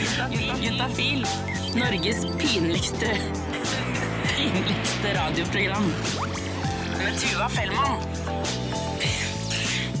[0.00, 1.26] Juntafil.
[1.76, 3.10] Norges pinligste
[4.36, 5.92] pinligste radioprogram.
[6.98, 8.00] Med Tuva Fellmann.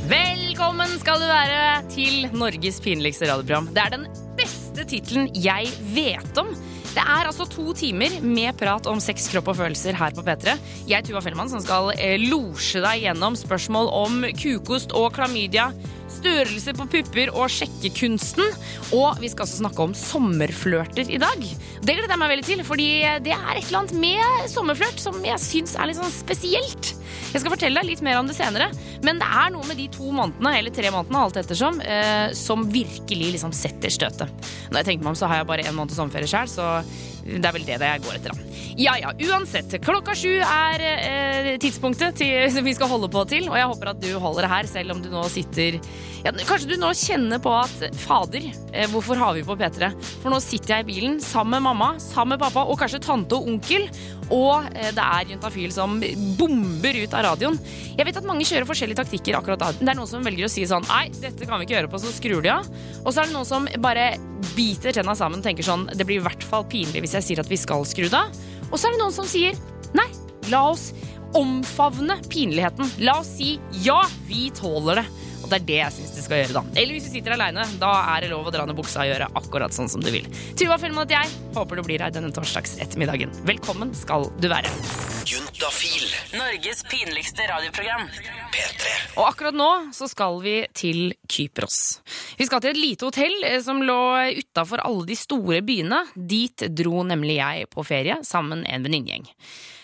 [0.08, 1.60] Velkommen skal du være
[1.92, 3.68] til Norges pinligste radioprogram.
[3.76, 4.08] Det er den
[4.40, 6.48] beste tittelen jeg vet om.
[6.90, 10.56] Det er altså to timer med prat om sex, kropp og følelser her på P3.
[10.88, 15.68] Jeg Tuva Fellmann som skal eh, losje deg gjennom spørsmål om kukost og klamydia,
[16.20, 18.54] størrelse på pupper og sjekkekunsten.
[18.96, 21.44] Og vi skal også snakke om sommerflørter i dag.
[21.80, 22.88] Det gleder jeg meg veldig til, fordi
[23.24, 26.94] det er et eller annet med sommerflørt som jeg syns er litt sånn spesielt.
[27.30, 28.70] Jeg skal fortelle deg litt mer om det senere,
[29.06, 32.66] men det er noe med de to månedene, eller tre månedene, alt ettersom, eh, som
[32.70, 34.50] virkelig liksom setter støtet.
[34.70, 36.66] Når jeg tenker meg om, så har jeg bare en måned sommerferie sjøl, så
[37.24, 38.50] det er vel det jeg går etter, da.
[38.80, 39.74] Ja ja, uansett.
[39.84, 43.92] Klokka sju er eh, tidspunktet til, som vi skal holde på til, og jeg håper
[43.92, 45.78] at du holder det her, selv om du nå sitter
[46.24, 49.90] ja, Kanskje du nå kjenner på at fader, eh, hvorfor har vi på P3?
[50.22, 53.38] For nå sitter jeg i bilen sammen med mamma, sammen med pappa og kanskje tante
[53.38, 53.86] og onkel,
[54.30, 55.98] og eh, det er Juntafil som
[56.38, 57.58] bomber ut av radioen.
[57.96, 59.72] Jeg vet at mange kjører forskjellige taktikker akkurat da.
[59.76, 62.02] Det er noen som velger å si sånn Nei, dette kan vi ikke gjøre på,
[62.02, 62.68] så skrur de av.
[63.04, 64.12] Og så er det noen som bare
[64.56, 67.42] biter tenna sammen og tenker sånn Det blir i hvert fall pinlig hvis jeg sier
[67.42, 68.34] at vi skal skru det av.
[68.70, 69.56] Og så er det noen som sier
[69.96, 70.06] nei,
[70.52, 70.90] la oss
[71.36, 72.88] omfavne pinligheten.
[73.06, 75.08] La oss si ja, vi tåler det.
[75.50, 76.78] Og det er det jeg syns du skal gjøre, da.
[76.78, 79.26] Eller hvis du sitter aleine, da er det lov å dra ned buksa og gjøre
[79.40, 80.28] akkurat sånn som du vil.
[80.54, 81.32] Tuva Fellmann heter jeg.
[81.56, 83.32] Håper du blir her denne torsdags ettermiddagen.
[83.48, 84.70] Velkommen skal du være.
[85.26, 86.06] Juntafil.
[86.38, 88.06] Norges pinligste radioprogram.
[88.54, 88.94] P3.
[89.16, 91.80] Og akkurat nå så skal vi til Kypros.
[92.38, 93.98] Vi skal til et lite hotell eh, som lå
[94.38, 96.04] utafor alle de store byene.
[96.14, 99.26] Dit dro nemlig jeg på ferie sammen med en venninnegjeng.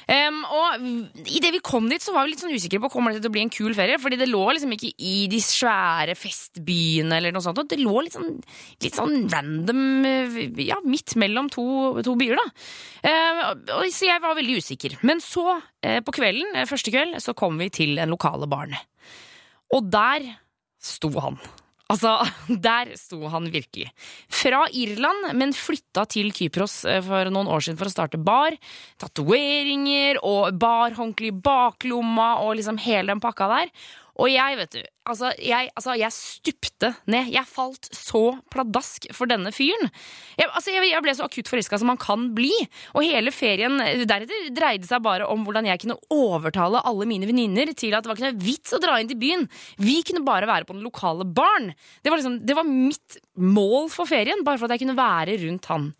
[0.06, 0.84] Um, og
[1.26, 3.34] idet vi kom dit, så var vi litt sånn usikre på kommer det til å
[3.34, 3.98] bli en kul ferie.
[3.98, 7.64] Fordi det lå liksom ikke i de svære festbyene eller noe sånt.
[7.66, 8.36] Det lå litt sånn,
[8.84, 10.06] litt sånn random
[10.62, 11.66] ja, midt mellom to,
[12.06, 12.46] to byer, da.
[13.80, 14.98] Og, så jeg var veldig usikker.
[15.06, 18.78] Men så, uh, på kvelden, eh, første kveld, så kom vi til den lokale baren.
[19.74, 20.36] Og der
[20.82, 21.40] sto han.
[21.92, 22.16] Altså,
[22.68, 23.90] der sto han virkelig.
[24.32, 28.56] Fra Irland, men flytta til Kypros eh, for noen år siden for å starte bar.
[29.02, 33.72] Tatoveringer og barhåndkle i baklomma og liksom hele den pakka der.
[34.16, 37.28] Og jeg, vet du, altså jeg, altså jeg, stupte ned.
[37.34, 38.22] Jeg falt så
[38.52, 39.90] pladask for denne fyren.
[40.38, 42.52] Jeg, altså jeg, jeg ble så akutt forelska som man kan bli.
[42.96, 43.76] Og hele ferien
[44.08, 48.12] deretter dreide seg bare om hvordan jeg kunne overtale alle mine venninner til at det
[48.12, 49.44] var ikke noe vits å dra inn til byen.
[49.82, 51.74] Vi kunne bare være på den lokale baren.
[52.00, 55.36] Det var, liksom, det var mitt mål for ferien, bare for at jeg kunne være
[55.44, 55.92] rundt han.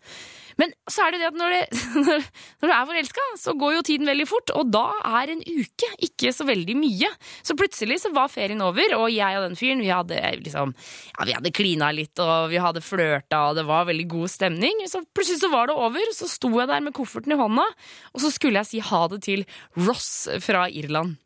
[0.57, 1.81] Men så er det det at når, det,
[2.61, 4.85] når du er forelska, så går jo tiden veldig fort, og da
[5.21, 7.11] er en uke ikke så veldig mye.
[7.45, 11.27] Så plutselig så var ferien over, og jeg og den fyren vi hadde liksom Ja,
[11.27, 14.83] vi hadde klina litt, og vi hadde flørta, og det var veldig god stemning.
[14.89, 17.65] Så plutselig så var det over, så sto jeg der med kofferten i hånda,
[18.13, 19.45] og så skulle jeg si ha det til
[19.77, 21.17] Ross fra Irland.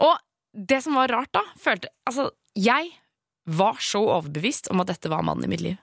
[0.00, 0.16] Og
[0.52, 2.90] det som var rart da, følte Altså, jeg
[3.50, 5.78] var så overbevist om at dette var mannen i mitt liv.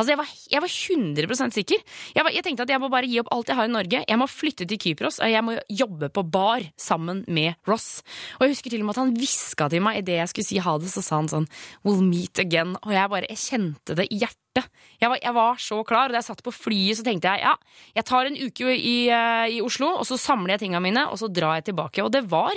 [0.00, 1.82] Altså, jeg var, jeg var 100% sikker.
[2.16, 4.00] Jeg, var, jeg, tenkte at jeg må bare gi opp alt jeg har i Norge.
[4.08, 8.00] Jeg må flytte til Kypros, og jeg må jobbe på bar sammen med Ross.
[8.38, 10.62] Og jeg husker til og med at han hviska til meg idet jeg skulle si
[10.64, 11.48] ha det, så sa han sånn
[11.84, 12.78] We'll meet again.
[12.80, 14.38] Og jeg bare jeg kjente det i hjertet.
[15.00, 16.08] Jeg var, jeg var, så klar.
[16.08, 17.52] Og da jeg satt på flyet, så tenkte jeg ja,
[18.00, 21.20] jeg tar en uke i, uh, i Oslo, og så samler jeg tinga mine, og
[21.20, 22.06] så drar jeg tilbake.
[22.06, 22.56] Og det var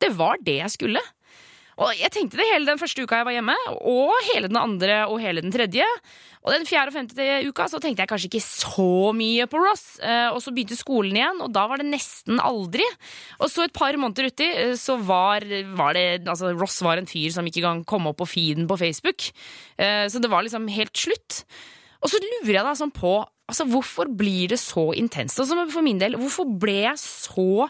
[0.00, 1.02] det, var det jeg skulle.
[1.80, 3.54] Og jeg tenkte det hele den første uka jeg var hjemme,
[3.88, 5.86] og hele den andre og hele den tredje.
[6.40, 9.84] Og den fjerde og femte uka så tenkte jeg kanskje ikke så mye på Ross.
[10.00, 12.84] Eh, og så begynte skolen igjen, og da var det nesten aldri.
[13.40, 15.44] Og så et par måneder uti eh, så var,
[15.76, 18.78] var, det Altså, Ross var en fyr som ikke engang kom opp på feeden på
[18.80, 19.28] Facebook.
[19.80, 21.44] Eh, så det var liksom helt slutt.
[22.00, 23.18] Og så lurer jeg da sånn på
[23.50, 25.40] altså, hvorfor blir det så intenst?
[25.40, 27.68] Altså, for min del, hvorfor ble jeg så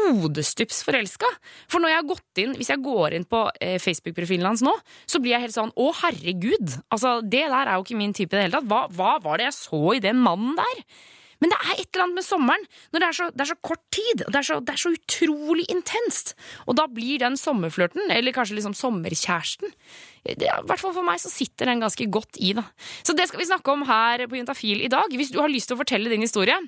[0.00, 1.28] hodestups forelska.
[1.70, 4.74] For når jeg har gått inn, hvis jeg går inn på eh, Facebook-profilen hans nå,
[5.10, 6.76] så blir jeg helt sånn å herregud.
[6.90, 8.68] Altså, det der er jo ikke min type i det hele tatt.
[8.70, 10.84] Hva, hva, var det jeg så i den mannen der?
[11.40, 13.56] Men det er et eller annet med sommeren, når det er så, det er så
[13.64, 16.34] kort tid, og det er så, det er så utrolig intenst.
[16.68, 19.72] Og da blir den sommerflørten, eller kanskje liksom sommerkjæresten
[20.20, 22.66] det, I hvert fall for meg så sitter den ganske godt i, da.
[23.00, 25.08] Så det skal vi snakke om her på Juntafil i dag.
[25.16, 26.58] Hvis du har lyst til å fortelle din historie,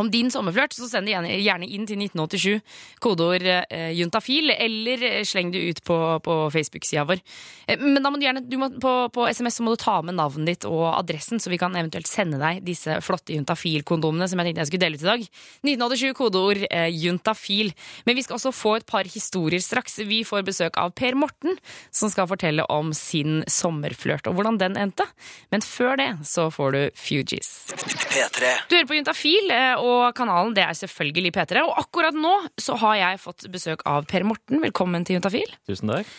[0.00, 5.20] om din sommerflørt, så send det gjerne, inn til 1987, kodeord eh, juntafil, eller eh,
[5.28, 7.22] sleng det ut på, på Facebook-sida vår.
[7.66, 9.98] Eh, men da må du gjerne, du må, på, på SMS så må du ta
[10.04, 14.40] med navnet ditt og adressen, så vi kan eventuelt sende deg disse flotte juntafil-kondomene som
[14.40, 15.26] jeg tenkte jeg skulle dele ut i dag.
[15.66, 17.72] 1987, kodeord eh, juntafil.
[18.06, 20.00] Men vi skal også få et par historier straks.
[20.08, 21.58] Vi får besøk av Per Morten,
[21.94, 25.06] som skal fortelle om sin sommerflørt og hvordan den endte.
[25.52, 27.52] Men før det så får du Fugees.
[27.72, 28.52] P3.
[28.68, 31.64] Du hører på Juntafil, eh, og kanalen det er selvfølgelig P3.
[31.66, 34.62] Og akkurat nå så har jeg fått besøk av Per Morten.
[34.62, 35.50] Velkommen til Juntafil.
[35.68, 36.12] Tusen takk.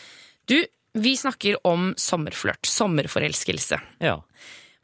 [0.52, 0.58] Du,
[1.00, 2.68] vi snakker om sommerflørt.
[2.68, 3.80] Sommerforelskelse.
[4.04, 4.20] Ja.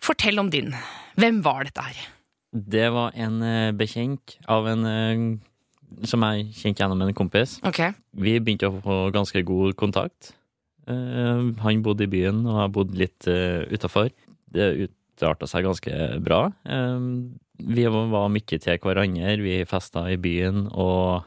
[0.03, 0.71] Fortell om din.
[1.19, 1.99] Hvem var dette her?
[2.49, 5.25] Det var en eh, bekjent av en eh,
[6.07, 7.57] som jeg kjente gjennom en kompis.
[7.67, 7.81] Ok.
[8.17, 10.33] Vi begynte å få ganske god kontakt.
[10.89, 14.09] Eh, han bodde i byen, og jeg bodde litt uh, utafor.
[14.49, 15.93] Det utarta seg ganske
[16.25, 16.47] bra.
[16.65, 17.07] Eh,
[17.59, 21.25] vi var mye til hverandre, vi festa i byen, og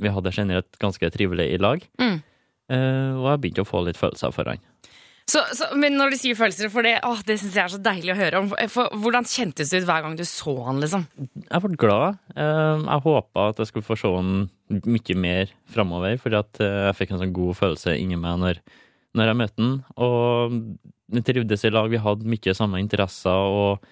[0.00, 1.82] vi hadde generelt ganske trivelig i lag.
[2.00, 2.18] Mm.
[2.70, 4.62] Eh, og jeg begynte å få litt følelser for han.
[5.30, 7.78] Så, så, men når du sier følelser, for det, åh, det syns jeg er så
[7.84, 8.48] deilig å høre om.
[8.72, 11.04] For, hvordan kjentes det ut hver gang du så han, liksom?
[11.44, 12.18] Jeg ble glad.
[12.34, 16.80] Eh, Jeg håpa at jeg skulle få se han mye mer framover, for at eh,
[16.88, 18.62] jeg fikk en sånn god følelse inni meg når,
[19.18, 19.76] når jeg møtte han.
[20.08, 20.58] Og
[21.14, 23.86] vi trivdes i lag, vi hadde mye samme interesser, og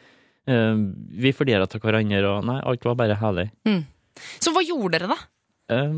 [0.49, 3.51] vi flira til hverandre, og nei, alt var bare herlig.
[4.43, 5.19] Så hva gjorde dere, da?
[5.69, 5.93] Eh,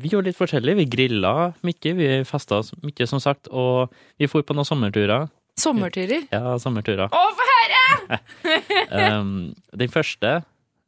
[0.00, 0.76] Vi gjorde litt forskjellig.
[0.82, 5.30] Vi grilla mye, vi festa mye, som sagt, og vi for på noen sommerturer.
[5.60, 6.26] Sommerturer?
[6.34, 7.08] Ja, sommerturer.
[7.14, 8.18] Å, få høre!
[8.90, 10.40] Um, den første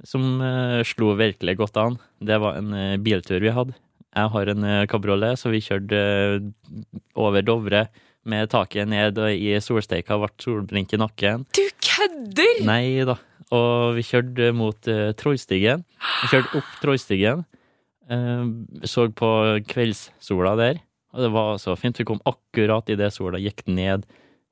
[0.04, 3.76] som eh, slo virkelig godt an, det var en eh, biltur vi hadde.
[4.16, 6.44] Jeg har en uh, kabriolet, så vi kjørte eh,
[7.20, 7.86] over Dovre
[8.28, 11.46] med taket ned og i solsteika, ble solbrent i nakken.
[11.56, 12.62] Du kødder!
[12.66, 13.18] Nei da.
[13.54, 15.84] Og vi kjørte mot uh, Trollstigen.
[16.24, 17.44] Vi kjørte opp Trollstigen.
[18.10, 18.50] Uh,
[18.86, 19.30] så på
[19.70, 20.82] kveldssola der,
[21.14, 21.98] og det var så fint.
[21.98, 24.06] Vi kom akkurat idet sola gikk ned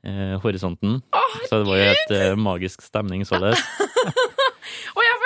[0.07, 1.03] uh, horisonten.
[1.49, 3.63] så det var jo helt uh, magisk stemning således.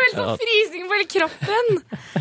[0.09, 1.69] Og jeg helt sånn frysning på hele kroppen!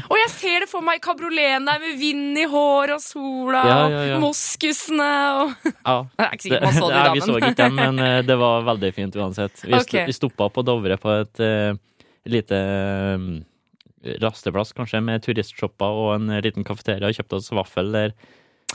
[0.07, 3.63] Og jeg ser det for meg i kabrioleten der med vind i håret og sola
[3.67, 4.15] Ja, ja, ja.
[4.17, 5.09] og moskusene
[5.41, 5.97] og Ja.
[6.03, 8.21] Det er ikke sikkert man så det, Nei, da, vi så ikke dem, men eh,
[8.27, 9.63] det var veldig fint uansett.
[9.63, 9.99] Vi, st Ok.
[10.09, 11.79] vi stoppa på Dovre på et uh,
[12.27, 13.27] lite eh,
[14.23, 17.11] rasteplass, kanskje, med turistshopper og en liten kafeteria.
[17.15, 18.15] Kjøpte oss vaffel der.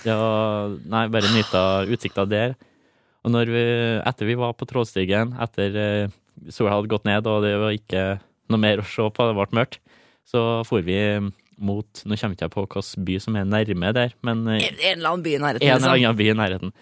[0.03, 2.56] Var Nei, bare nyta utsikta der.
[3.23, 3.64] Og vi,
[4.03, 6.14] etter vi var på Trådstigen, etter eh,
[6.50, 8.03] sola hadde gått ned og det var ikke
[8.50, 9.78] noe mer å se på, det ble mørkt,
[10.28, 10.98] så for vi
[11.62, 14.78] mot Nå kommer ikke jeg på hvilken by som er nærme der, men eh, En
[14.80, 15.62] en eller annen by i nærheten.
[15.62, 15.92] en eller Liksom.
[15.94, 16.72] annen by i nærheten.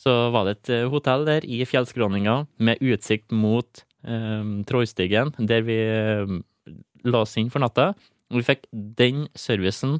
[0.00, 5.60] Så var det et eh, hotell der i fjellskråninga med utsikt mot eh, Trollstigen, der
[5.66, 6.38] vi eh,
[7.04, 7.90] la oss inn for natta.
[8.30, 9.98] Og vi fikk den servicen,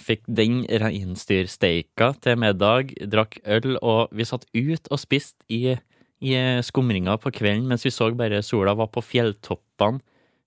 [0.00, 5.76] fikk den reinsdyrsteika til middag, drakk øl, og vi satt ut og spiste i,
[6.24, 10.00] i eh, skumringa på kvelden mens vi så bare sola var på fjelltoppene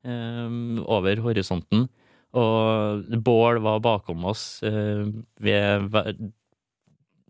[0.04, 1.88] eh, over horisonten.
[2.32, 5.04] Og bål var bakom oss eh,
[5.44, 5.90] ved,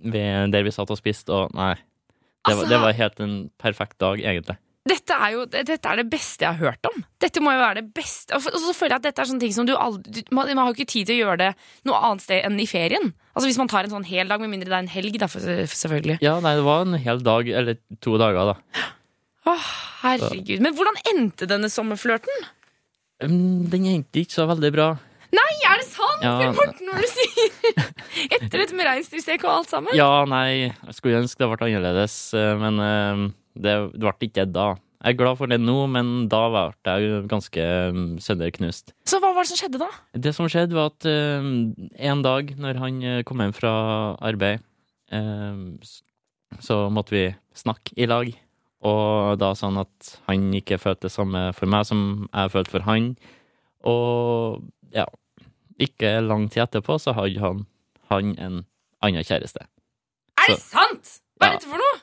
[0.01, 1.73] ved der vi satt og spiste, og nei.
[1.75, 4.57] Det, var, Altså- det var helt en perfekt dag, egentlig.
[4.81, 7.03] Dette er jo dette er det beste jeg har hørt om.
[7.21, 8.33] Dette må jo være det beste.
[8.33, 10.71] Og så føler jeg at dette er sånne ting som du aldri Man, man har
[10.71, 11.49] jo ikke tid til å gjøre det
[11.85, 13.11] noe annet sted enn i ferien.
[13.35, 15.29] Altså Hvis man tar en sånn hel dag, med mindre det er en helg, da,
[15.29, 16.17] selvfølgelig.
[16.25, 18.87] Ja, nei, det var en hel dag, eller to dager, da.
[19.51, 19.53] Å,
[20.01, 20.65] herregud.
[20.65, 22.49] Men hvordan endte denne sommerflørten?
[23.21, 24.89] Um, Den endte ikke så veldig bra.
[25.31, 26.25] Nei, er det sant?
[26.25, 26.49] Ja.
[26.57, 27.85] Morten, er du sier?
[28.35, 29.93] Etter med reinsdyrstek og alt sammen?
[29.95, 33.23] Ja, nei, jeg skulle ønske det ble annerledes, eh, men eh,
[33.55, 34.75] det, ble ikke da.
[35.01, 37.63] Jeg er glad for det nå, men da ble jeg ganske
[37.95, 38.93] mm, sønderknust.
[39.09, 39.89] Så hva var det som skjedde da?
[40.13, 41.47] Det som skjedde, var at uh,
[42.11, 43.73] en dag når han eh, kom hjem fra
[44.21, 44.61] arbeid,
[45.09, 45.73] uh,
[46.61, 47.23] så måtte vi
[47.57, 48.29] snakke i lag.
[48.85, 52.73] Og da sa han at han ikke følte det samme for meg som jeg følte
[52.75, 53.11] for han.
[53.89, 54.61] Og
[54.93, 55.07] ja,
[55.81, 57.65] ikke lang tid etterpå så hadde han,
[58.13, 58.61] han en
[59.01, 59.65] annen kjæreste.
[60.37, 61.17] Er det Så- sant?!
[61.41, 62.01] Hva er dette for noe?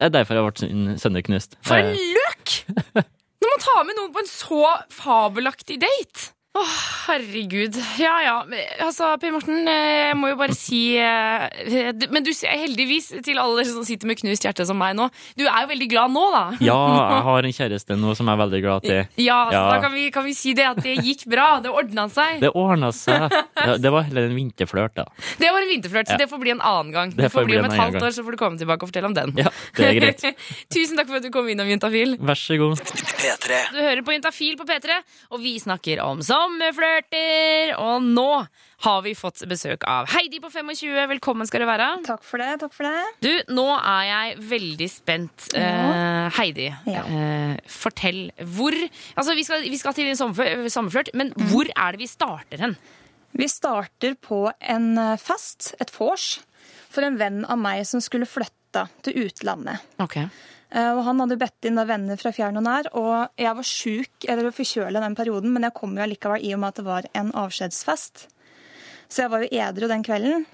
[0.00, 1.58] Det er derfor jeg har vært sønner knust.
[1.60, 2.52] For en løk!
[3.40, 4.60] Når man tar med noen på en så
[4.96, 6.30] fabelaktig date!
[6.50, 7.76] Herregud.
[8.00, 8.34] Ja ja.
[8.82, 13.38] Altså, Per Morten, eh, jeg må jo bare si eh, Men du ser heldigvis til
[13.38, 15.06] alle som sitter med knust hjerte som meg nå.
[15.38, 16.42] Du er jo veldig glad nå, da.
[16.58, 16.78] Ja,
[17.14, 19.00] jeg har en kjæreste nå som jeg er veldig glad til.
[19.22, 21.46] Ja, så da kan vi, kan vi si det at det gikk bra.
[21.62, 22.42] Det ordna seg.
[22.42, 23.30] Det ordna seg.
[23.60, 25.04] Ja, det var heller en vinterflørt, da.
[25.36, 27.10] Det var en vinterflørt, så det får bli en annen gang.
[27.12, 29.16] Det, får bli om et halvt år, så får du komme tilbake og fortelle om
[29.16, 29.34] den.
[29.36, 30.24] Ja, det er greit.
[30.74, 32.16] Tusen takk for at du kom innom, Juntafil.
[32.24, 32.80] Vær så god.
[32.80, 33.58] P3.
[33.74, 34.96] Du hører på Juntafil på P3,
[35.36, 37.74] og vi snakker om sommerflørter.
[37.80, 38.26] Og nå
[38.80, 40.94] har vi fått besøk av Heidi på 25.
[41.10, 41.88] Velkommen skal du være.
[42.06, 42.54] Takk for det.
[42.62, 43.02] takk for det.
[43.24, 45.48] Du, nå er jeg veldig spent.
[45.54, 47.02] Eh, Heidi, Ja.
[47.04, 48.72] uh, fortell hvor
[49.16, 52.76] Altså, vi skal, vi skal til sommerflørt, men hvor er det vi starter hen?
[53.36, 56.40] Vi starter på en eh, fest, et vors,
[56.90, 59.78] for en venn av meg som skulle flytte til utlandet.
[60.02, 60.16] Ok.
[60.70, 64.26] Eh, Og han hadde bedt inn venner fra fjern og nær, og jeg var sjuk
[64.28, 67.08] eller forkjøla den perioden, men jeg kom jo allikevel i og med at det var
[67.14, 68.28] en avskjedsfest.
[69.10, 70.46] Så jeg var jo edru den kvelden.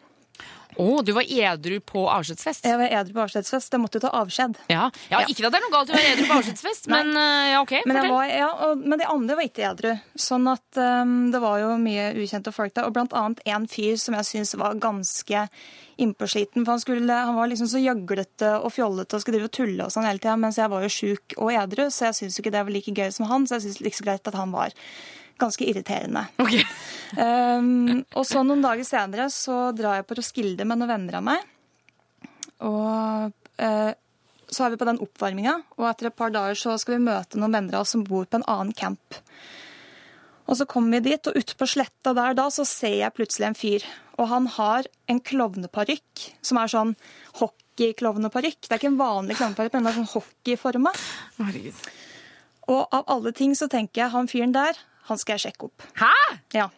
[0.76, 2.66] Å, du var edru på avskjedsfest?
[2.68, 4.58] Jeg var edru på avskjedsfest, jeg måtte jo ta avskjed.
[4.72, 4.90] Ja.
[5.12, 5.22] ja.
[5.24, 7.74] Ikke at det er noe galt å være edru på avskjedsfest, men eh, ja, ok.
[7.88, 9.94] Men, var, ja, og, men de andre var ikke edru.
[10.20, 12.88] Sånn at um, det var jo mye ukjente folk der.
[12.88, 15.46] Og blant annet en fyr som jeg syns var ganske
[15.96, 16.64] innpåsliten.
[16.66, 19.88] For han, skulle, han var liksom så gjøglete og fjollete og skulle drive og tulle
[19.88, 20.36] og sånn hele tida.
[20.40, 22.96] Mens jeg var jo sjuk og edru, så jeg syns jo ikke det var like
[22.96, 23.48] gøy som han.
[23.48, 24.76] Så jeg syns like så greit at han var
[25.40, 26.26] ganske irriterende.
[26.42, 26.64] Okay.
[27.18, 31.26] Um, og så noen dager senere så drar jeg på Roskilde med noen venner av
[31.26, 31.46] meg.
[32.66, 33.30] Og
[33.62, 33.92] uh,
[34.46, 37.40] så er vi på den oppvarminga, og etter et par dager så skal vi møte
[37.40, 39.20] noen venner av oss som bor på en annen camp.
[40.46, 43.48] Og så kommer vi dit, og ute på sletta der da så ser jeg plutselig
[43.48, 43.86] en fyr.
[44.16, 46.92] Og han har en klovneparykk som er sånn
[47.40, 48.60] hockeyklovneparykk.
[48.62, 50.92] Det er ikke en vanlig klovneparykk, men den er sånn hockeyforma.
[52.70, 55.86] Og av alle ting så tenker jeg han fyren der, han skal jeg sjekke opp.
[56.00, 56.12] Hæ?
[56.56, 56.68] Ja.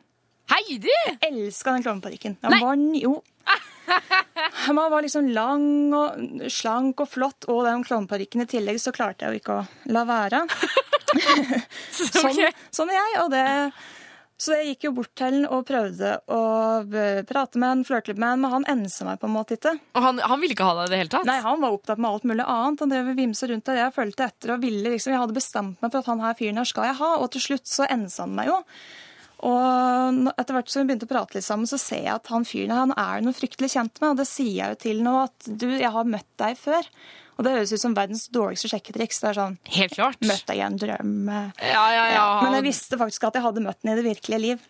[0.49, 0.95] Heidi?
[1.21, 2.39] elska den klovneparykken.
[2.43, 3.03] Den var ny...
[3.05, 3.19] Jo.
[4.69, 9.25] Han var liksom lang og slank og flott, og den klovneparykken i tillegg, så klarte
[9.25, 10.43] jeg jo ikke å la være.
[11.97, 12.43] Sånn,
[12.75, 13.45] sånn er jeg, og det
[14.39, 16.43] Så jeg gikk jo bort til han og prøvde å
[17.27, 19.73] prate med han, flørte litt med han, men han ensa meg på en måte ikke.
[19.99, 21.27] Og han, han ville ikke ha deg i det hele tatt?
[21.27, 22.85] Nei, han var opptatt med alt mulig annet.
[22.85, 23.81] Han drev og vimsa rundt der.
[23.83, 26.63] Jeg fulgte etter og ville liksom Jeg hadde bestemt meg for at han her fyren
[26.63, 28.63] her skal jeg ha, og til slutt så ensa han meg jo.
[29.49, 32.47] Og etter hvert som vi begynte å prate litt sammen, så ser jeg at han
[32.47, 35.15] fyren her, han er noe fryktelig kjent med, og det sier jeg jo til nå,
[35.29, 36.89] at du, jeg har møtt deg før.
[37.39, 39.21] Og det høres ut som verdens dårligste sjekketriks.
[39.23, 40.19] Det er sånn Helt klart.
[40.27, 41.13] Møtte jeg en drøm.
[41.31, 41.69] eh.
[41.71, 42.25] Ja, ja, ja.
[42.43, 44.65] Men jeg visste faktisk at jeg hadde møtt den i det virkelige liv.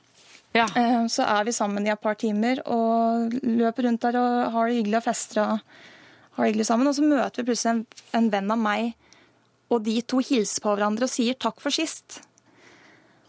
[0.54, 0.66] Ja.
[0.76, 4.68] Eh, Så er vi sammen i et par timer og løper rundt der og har
[4.68, 5.60] det hyggelig og fester og
[6.36, 6.88] har det hyggelig sammen.
[6.88, 7.86] Og så møter vi plutselig en,
[8.20, 8.94] en venn av meg,
[9.70, 12.20] og de to hilser på hverandre og sier takk for sist.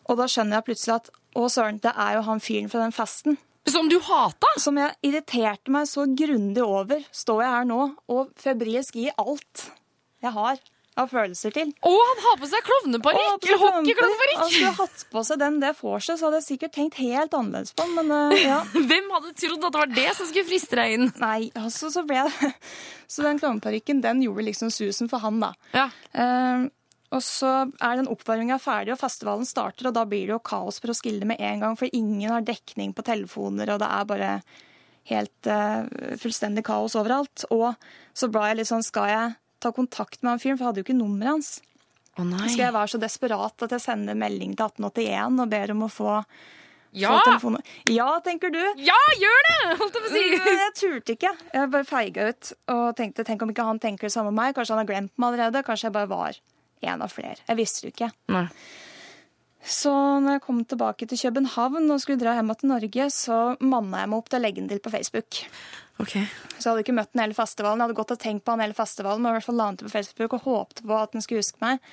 [0.09, 2.91] Og da skjønner jeg plutselig at å søren, det er jo han fyren fra den
[2.95, 3.37] festen.
[3.69, 4.49] Som du hata?
[4.61, 9.69] Som jeg irriterte meg så grundig over, står jeg her nå og febrilsk gir alt
[10.23, 10.59] jeg har
[10.99, 11.69] av følelser til.
[11.85, 13.45] Å, han har på seg klovneparykk!
[13.47, 16.99] Eller Han Hadde skulle hatt på seg den det vorset, så hadde jeg sikkert tenkt
[16.99, 18.57] helt annerledes på den, men eh, ja.
[18.89, 21.07] Hvem hadde trodd at det var det som skulle friste deg inn?
[21.21, 22.51] Nei, altså så ble det
[23.09, 25.53] Så den klovneparykken, den gjorde liksom susen for han, da.
[25.73, 25.87] Ja.
[26.13, 26.67] Eh,
[27.09, 27.51] og så
[27.81, 31.25] er den oppvarminga ferdig, og festivalen starter, og da blir det jo kaos på Roskilde
[31.29, 34.33] med en gang, for ingen har dekning på telefoner, og det er bare
[35.09, 35.87] helt uh,
[36.21, 37.47] fullstendig kaos overalt.
[37.55, 37.73] Og
[38.13, 40.83] så ble jeg litt sånn Skal jeg ta kontakt med han fyren, for jeg hadde
[40.83, 41.51] jo ikke nummeret hans.
[42.19, 42.45] Å nei.
[42.45, 45.91] Skal jeg være så desperat at jeg sender melding til 1881 og ber om å
[45.93, 46.13] få,
[46.97, 47.15] Ja!
[47.89, 48.61] Ja, tenker du.
[48.81, 49.57] Ja, gjør det!
[49.81, 50.23] Holdt jeg på å si.
[50.63, 51.33] Jeg turte ikke.
[51.53, 54.55] Jeg bare feiga ut og tenkte tenk om ikke han tenker det samme om meg.
[54.57, 55.61] Kanskje han har glemt meg allerede.
[55.67, 56.39] Kanskje jeg bare var
[56.85, 57.39] en av flere.
[57.47, 58.11] Jeg visste det ikke.
[58.35, 58.45] Nei.
[59.59, 59.91] Så
[60.23, 64.11] når jeg kom tilbake til København og skulle dra hjem til Norge, så manna jeg
[64.11, 65.41] meg opp til å legge den til på Facebook.
[65.99, 66.23] Okay.
[66.55, 67.81] Så jeg hadde ikke møtt den hele festivalen.
[67.81, 69.81] Jeg hadde gått og tenkt på han hele festivalen, men i hvert fall la den
[69.81, 71.83] til på Facebook og håpte på at den skulle huske meg.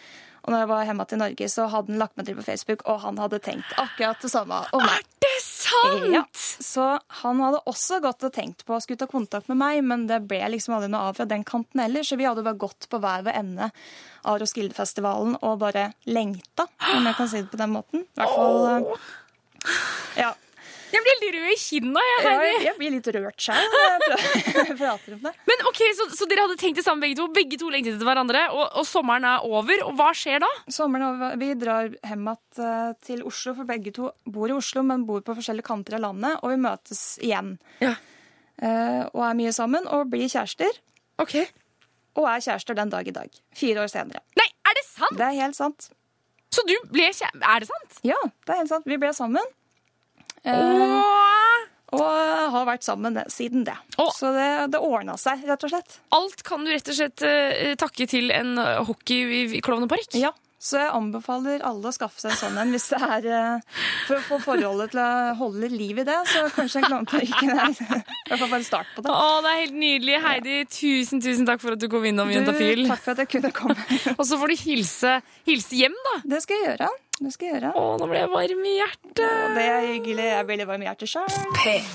[0.46, 2.84] Og når jeg var hjemme til Norge, så hadde han lagt meg til på Facebook,
[2.86, 5.08] og han hadde tenkt akkurat det samme om meg.
[5.24, 6.06] Det er sant!
[6.14, 6.22] Ja,
[6.62, 6.84] så
[7.24, 10.20] han hadde også gått og tenkt på å skulle ta kontakt med meg, men det
[10.30, 13.02] ble liksom aldri noe av fra den kanten heller, så vi hadde bare gått på
[13.02, 13.70] hver vår ende
[14.22, 18.06] av Roskildefestivalen og bare lengta, om jeg kan si det på den måten.
[18.06, 19.06] I hvert fall eh,
[20.22, 20.32] Ja.
[20.92, 22.02] Jeg blir litt rød i kinna.
[22.06, 24.24] Jeg, Jeg, jeg blir litt rørt sjøl når
[24.70, 25.32] jeg prater om det.
[25.50, 27.26] Men ok, så, så dere hadde tenkt det samme begge to?
[27.34, 29.84] Begge to lengtet etter hverandre, og, og sommeren er over.
[29.88, 30.50] Og hva skjer da?
[30.72, 31.38] Sommeren er over.
[31.42, 35.24] Vi drar hjem igjen eh, til Oslo, for begge to bor i Oslo, men bor
[35.26, 37.56] på forskjellige kanter av landet, og vi møtes igjen.
[37.82, 37.96] Ja.
[38.56, 40.78] Uh, og er mye sammen, og blir kjærester.
[41.20, 41.36] Ok.
[42.16, 43.38] Og er kjærester den dag i dag.
[43.56, 44.22] Fire år senere.
[44.38, 45.18] Nei, er det sant?
[45.18, 45.90] Det er helt sant.
[46.54, 47.28] Så du ble kjæ...
[47.44, 47.98] Er det sant?
[48.06, 48.16] Ja,
[48.46, 48.86] det er helt sant.
[48.88, 49.44] Vi ble sammen.
[50.46, 53.76] Eh, og har vært sammen siden det.
[53.98, 54.10] Åh.
[54.14, 56.00] Så det, det ordna seg, rett og slett.
[56.16, 60.18] Alt kan du rett og slett eh, takke til en eh, hockey-klovneparykk.
[60.20, 63.80] Ja, så jeg anbefaler alle å skaffe seg en sånn en hvis det er eh,
[64.08, 66.16] for å få forholdet til å holde liv i det.
[66.32, 69.12] Så kanskje en klovneparykk er i hvert fall bare en start på det.
[69.12, 70.16] Å, det er helt nydelig.
[70.26, 72.86] Heidi, tusen tusen takk for at du kom innom Juntafil.
[72.90, 73.88] takk for at jeg kunne komme.
[74.18, 76.16] Og så får du hilse, hilse hjem, da.
[76.34, 76.90] Det skal jeg gjøre.
[77.16, 77.70] Det skal jeg gjøre.
[77.80, 79.20] Å, nå ble jeg varm i hjertet.
[79.24, 80.24] Å, det er hyggelig.
[80.34, 81.86] Jeg blir litt varm i hjertet sjøl.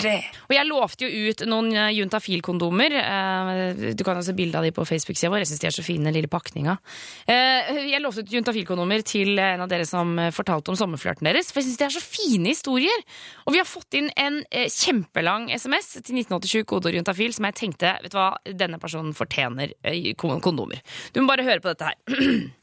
[0.00, 2.94] Og jeg lovte jo ut noen eh, Juntafil-kondomer.
[3.00, 5.42] Eh, Du kan jo se bilde av de på Facebook-sida vår.
[5.42, 6.76] Jeg syns de er så fine, den lille pakninga.
[7.24, 11.50] Eh, Jeg lovte ut Juntafil-kondomer til en av dere som fortalte om sommerflørten deres.
[11.52, 13.04] For jeg syns de er så fine historier.
[13.46, 17.96] Og vi har fått inn en kjempelang SMS til 1987 kodeord Juntafil som jeg tenkte
[18.04, 19.72] vet du hva, denne personen fortjener
[20.20, 20.84] kondomer.
[21.16, 22.48] Du må bare høre på dette her.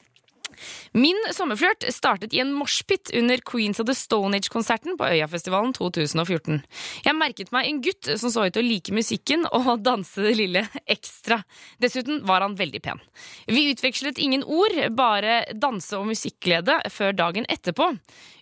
[0.98, 6.62] Min sommerflørt startet i en moshpit under Queens of the Stone Age-konserten på Øyafestivalen 2014.
[7.06, 10.36] Jeg merket meg en gutt som så ut til å like musikken og danse det
[10.40, 11.42] lille ekstra.
[11.84, 13.04] Dessuten var han veldig pen.
[13.48, 17.94] Vi utvekslet ingen ord, bare danse- og musikkglede før dagen etterpå.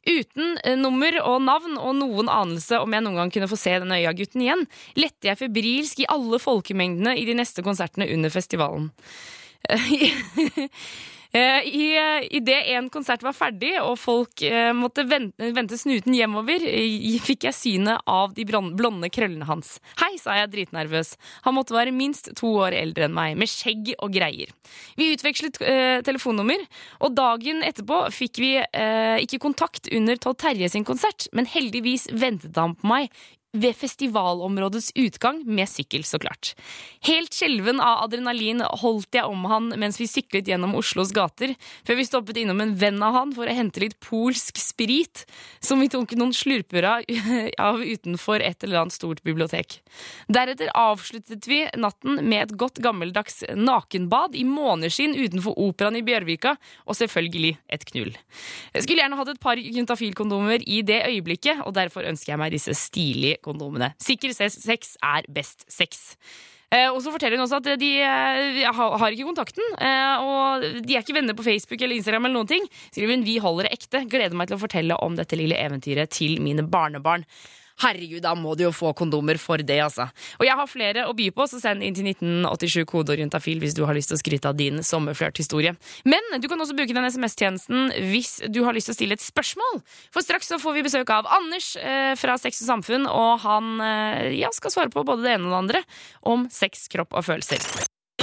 [0.06, 3.94] Uten nummer og navn og noen anelse om jeg noen gang kunne få se den
[3.96, 4.68] øyagutten igjen,
[5.00, 8.92] lette jeg febrilsk i alle folkemengdene i de neste konsertene under festivalen.
[11.36, 16.64] Eh, I, det en konsert var ferdig og folk eh, måtte vente, vente snuten hjemover,
[17.26, 19.76] fikk jeg synet av de blonde krøllene hans.
[20.00, 21.16] Hei, sa jeg dritnervøs.
[21.44, 24.54] Han måtte være minst to år eldre enn meg, med skjegg og greier.
[24.96, 26.64] Vi utvekslet uh, telefonnummer,
[27.04, 32.08] og dagen etterpå fikk vi uh, ikke kontakt under Todd Terje sin konsert, men heldigvis
[32.16, 33.12] ventet han på meg
[33.56, 36.54] ved festivalområdets utgang med sykkel, så klart.
[37.08, 41.56] Helt skjelven av adrenalin holdt jeg om han mens vi syklet gjennom Oslos gater,
[41.88, 45.26] før vi stoppet innom en venn av han for å hente litt polsk sprit,
[45.64, 49.80] som vi tok noen slurper av, utenfor et eller annet stort bibliotek.
[50.32, 56.56] Deretter avsluttet vi natten med et godt gammeldags nakenbad i måneskinn utenfor operaen i Bjørvika,
[56.86, 58.14] og selvfølgelig et knull.
[58.74, 62.56] Jeg skulle gjerne hatt et par juntafil-kondomer i det øyeblikket, og derfor ønsker jeg meg
[62.56, 63.94] disse stilige kondomene.
[64.02, 66.14] Sikker sex er best sex.
[66.74, 70.96] Eh, og så forteller hun også at de eh, har ikke kontakten, eh, og de
[70.96, 72.26] er ikke venner på Facebook eller Instagram.
[72.26, 72.66] eller noen ting.
[72.90, 74.04] Skriver hun, vi holder det ekte.
[74.10, 77.28] Gleder meg til å fortelle om dette lille eventyret til mine barnebarn.
[77.84, 80.08] Herregud, da må du jo få kondomer for det, altså.
[80.40, 83.84] Og jeg har flere å by på, så send inn til 1987 kodeorientafil hvis du
[83.88, 85.76] har lyst til å skryte av din sommerflørthistorie.
[86.08, 89.26] Men du kan også bruke den SMS-tjenesten hvis du har lyst til å stille et
[89.26, 89.82] spørsmål.
[90.16, 93.76] For straks så får vi besøk av Anders eh, fra Sex og Samfunn, og han
[93.84, 95.84] eh, ja, skal svare på både det ene og det andre
[96.24, 97.60] om sex, kropp og følelser.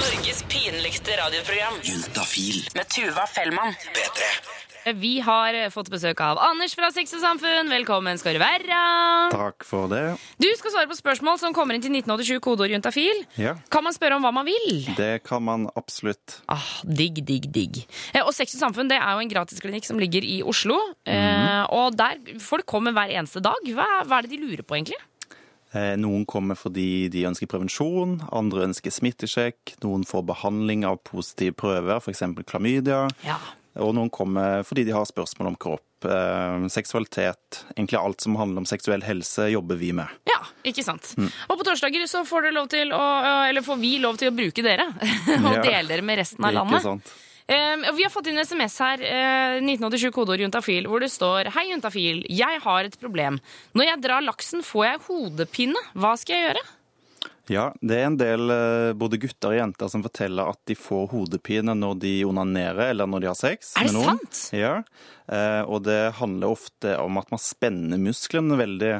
[0.01, 2.63] Norges pinligste radioprogram Juntafil.
[2.73, 3.77] med Tuva Fellmann.
[3.93, 4.72] P3.
[4.83, 7.69] Vi har fått besøk av Anders fra Sex og Samfunn.
[7.71, 8.79] Velkommen skal du være.
[9.31, 10.01] Takk for det.
[10.43, 13.21] Du skal svare på spørsmål som kommer inn til 1987 kodeord juntafil.
[13.39, 14.83] Ja, Kan man spørre om hva man vil?
[14.97, 16.41] det kan man absolutt.
[16.51, 17.79] Ah, digg, digg, digg.
[18.11, 20.75] Eh, og Sex og Samfunn det er jo en gratisklinikk som ligger i Oslo.
[21.07, 23.63] Eh, og der folk kommer hver eneste dag.
[23.71, 24.99] Hva, hva er det de lurer på, egentlig?
[25.73, 31.55] Eh, Noen kommer fordi de ønsker prevensjon, andre ønsker smittesjekk, noen får behandling av positive
[31.55, 32.21] prøver, f.eks.
[32.51, 33.39] klamydia, Ja.
[33.81, 37.63] Og noen kommer fordi de har spørsmål om kropp, eh, seksualitet.
[37.73, 40.11] Egentlig alt som handler om seksuell helse, jobber vi med.
[40.29, 41.13] Ja, ikke sant.
[41.49, 43.03] Og på torsdager så får, lov til å,
[43.49, 44.89] eller får vi lov til å bruke dere.
[45.47, 46.89] og dele dere med resten av Ikke landet.
[46.89, 47.13] sant?
[47.47, 51.65] Eh, vi har fått inn SMS her, eh, 1987 kodeord juntafil, hvor det står Hei,
[51.73, 52.23] juntafil.
[52.29, 53.41] Jeg har et problem.
[53.75, 55.83] Når jeg drar laksen, får jeg hodepine.
[55.97, 56.63] Hva skal jeg gjøre?
[57.51, 61.09] Ja, det er en del eh, både gutter og jenter som forteller at de får
[61.11, 63.73] hodepine når de onanerer eller når de har sex.
[63.79, 64.41] Er det sant?
[64.55, 64.73] Ja,
[65.27, 68.93] eh, og det handler ofte om at man spenner musklene veldig.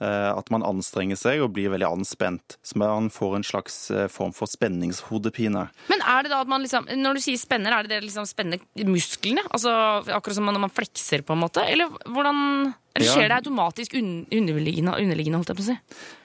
[0.00, 2.58] Eh, At man anstrenger seg og blir veldig anspent.
[2.66, 5.66] Så man får en slags eh, form for spenningshodepine.
[5.92, 8.28] Men er det da at man liksom, når du sier spenner, er det det liksom
[8.28, 9.44] spenner musklene?
[9.50, 9.72] Altså
[10.08, 11.64] akkurat som når man flekser, på en måte?
[11.68, 15.76] Eller hvordan Eller skjer det automatisk underliggende, underliggende, holdt jeg på å si?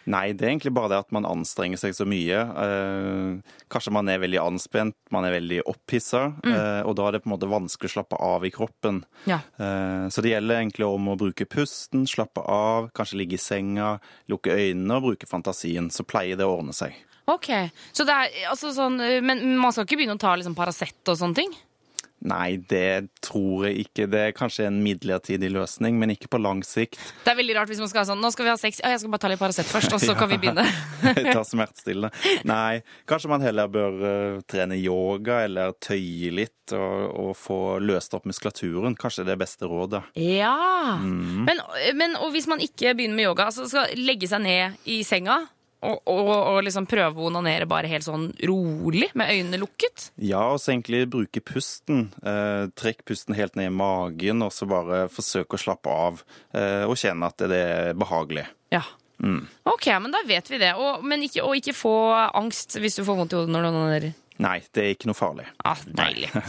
[0.10, 2.42] Nei, det er egentlig bare det at man anstrenger seg så mye.
[2.62, 7.24] Eh, kanskje man er veldig anspent, man er veldig opphissa, eh, og da er det
[7.24, 9.02] på en måte vanskelig å slappe av i kroppen.
[9.30, 9.40] Ja.
[9.58, 14.00] Eh, så det gjelder egentlig om å bruke pusten, slappe av, kanskje ligge i senga,
[14.30, 15.90] lukke øynene og bruke fantasien.
[15.92, 16.94] Så pleier det å ordne seg.
[17.26, 17.50] Ok,
[17.92, 21.18] så det er altså sånn Men man skal ikke begynne å ta liksom Paracet og
[21.18, 21.56] sånne ting?
[22.26, 24.08] Nei, det tror jeg ikke.
[24.12, 26.98] Det er kanskje en midlertidig løsning, men ikke på lang sikt.
[27.24, 28.82] Det er veldig rart hvis man skal ha sånn Nå skal vi ha sex.
[28.82, 30.66] Ja, jeg skal bare ta litt Paracet først, og så kan vi begynne.
[31.36, 32.12] Ta smertestillende.
[32.50, 38.16] Nei, kanskje man heller bør eh, trene yoga eller tøye litt og, og få løst
[38.18, 38.98] opp muskulaturen.
[38.98, 40.02] Kanskje det er beste rådet.
[40.18, 40.56] Ja.
[41.02, 41.46] Mm.
[41.46, 41.62] Men,
[42.00, 45.44] men og hvis man ikke begynner med yoga, altså skal legge seg ned i senga
[45.86, 50.10] og, og, og liksom prøve å onanere bare helt sånn rolig, med øynene lukket?
[50.22, 52.10] Ja, og så egentlig bruke pusten.
[52.26, 56.22] Eh, trekk pusten helt ned i magen, og så bare forsøk å slappe av
[56.58, 58.48] eh, og kjenne at det er behagelig.
[58.74, 58.84] Ja.
[59.24, 59.46] Mm.
[59.64, 60.74] Ok, men da vet vi det.
[60.76, 61.96] Og, men ikke, og ikke få
[62.36, 64.16] angst hvis du får vondt i hodet når du onanerer.
[64.44, 65.46] Nei, det er ikke noe farlig.
[65.64, 66.32] Ah, deilig.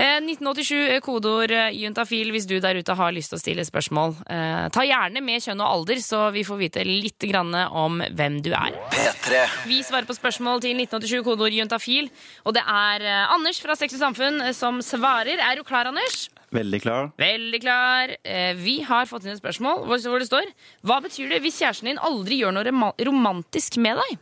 [0.00, 3.64] Eh, 1987 er kodeord eh, juntafil hvis du der ute har lyst til å stille
[3.68, 4.14] spørsmål.
[4.32, 8.38] Eh, ta gjerne med kjønn og alder, så vi får vite litt grann om hvem
[8.40, 8.78] du er.
[8.94, 9.42] P3.
[9.68, 12.08] Vi svarer på spørsmål til 1987 kodeord juntafil.
[12.48, 15.36] Og det er eh, Anders fra Sex og Samfunn eh, som svarer.
[15.36, 16.30] Er du klar, Anders?
[16.56, 17.12] Veldig klar?
[17.20, 18.16] Veldig klar.
[18.24, 20.48] Eh, Vi har fått inn et spørsmål hvor hvor det står
[20.86, 24.16] Hva betyr det hvis kjæresten din aldri gjør noe romantisk med deg?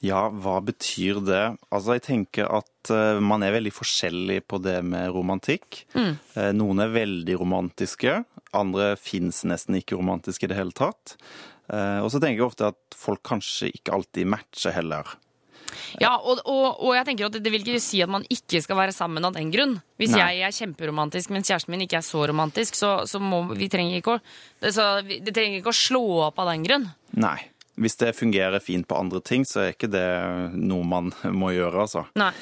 [0.00, 1.42] Ja, hva betyr det?
[1.68, 5.82] Altså, jeg tenker at uh, man er veldig forskjellig på det med romantikk.
[5.94, 8.14] Eh, noen er veldig romantiske,
[8.56, 11.18] andre fins nesten ikke romantiske i det hele tatt.
[11.68, 15.12] Uh, og så tenker jeg ofte at folk kanskje ikke alltid matcher heller.
[16.02, 18.58] Ja, og, og, og jeg tenker at det, det vil ikke si at man ikke
[18.64, 19.76] skal være sammen av den grunn.
[20.00, 20.24] Hvis Nei.
[20.32, 24.00] jeg er kjemperomantisk, mens kjæresten min ikke er så romantisk, så, så må vi trenger
[24.00, 24.20] ikke å
[24.64, 26.88] det, så, vi- det trenger ikke å slå opp av den grunn.
[27.20, 27.36] Nei.
[27.78, 30.08] Hvis det fungerer fint på andre ting, så er ikke det
[30.58, 32.04] noe man må gjøre, altså.
[32.18, 32.32] Nei.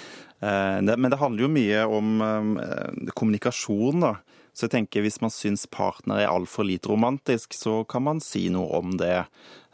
[0.40, 4.16] Eh, men det handler jo mye om eh, kommunikasjon, da.
[4.54, 8.48] Så jeg tenker hvis man syns partner er altfor lite romantisk, så kan man si
[8.50, 9.20] noe om det.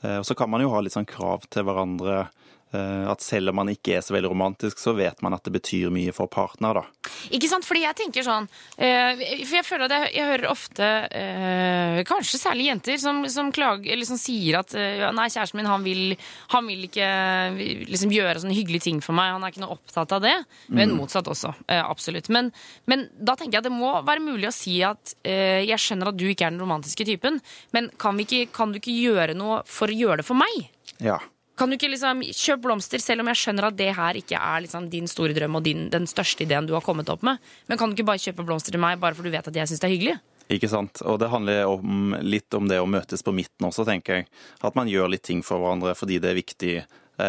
[0.03, 2.27] Eh, og så kan man jo ha litt sånn krav til hverandre.
[2.75, 5.55] Eh, At selv om man ikke er så veldig romantisk, så vet man at det
[5.55, 7.11] betyr mye for partner, da.
[7.35, 7.67] Ikke sant?
[7.67, 12.41] Fordi jeg tenker sånn eh, For jeg føler at jeg, jeg hører ofte, eh, kanskje
[12.41, 16.15] særlig jenter, som, som, klager, eller som sier at nei, kjæresten min han vil,
[16.53, 17.09] han vil ikke
[17.89, 19.33] liksom, gjøre sånne hyggelige ting for meg.
[19.35, 20.35] Han er ikke noe opptatt av det.
[20.75, 21.53] Men motsatt også.
[21.69, 22.31] Absolutt.
[22.35, 22.51] Men,
[22.91, 26.19] men da tenker jeg at det må være mulig å si at jeg skjønner at
[26.19, 27.41] du ikke er den romantiske typen,
[27.77, 30.69] men kan, vi ikke, kan du ikke gjøre noe for å gjøre det for meg?
[31.03, 31.21] Ja.
[31.55, 34.65] Kan du ikke liksom kjøpe blomster, selv om jeg skjønner at det her ikke er
[34.65, 37.39] liksom din store drøm og din, den største ideen du har kommet opp med?
[37.71, 39.71] Men kan du ikke bare kjøpe blomster til meg bare for du vet at jeg
[39.71, 40.17] syns det er hyggelig?
[40.53, 41.01] Ikke sant?
[41.07, 44.27] Og det handler om, litt om det å møtes på midten også, tenker jeg.
[44.67, 46.75] At man gjør litt ting for hverandre fordi det er viktig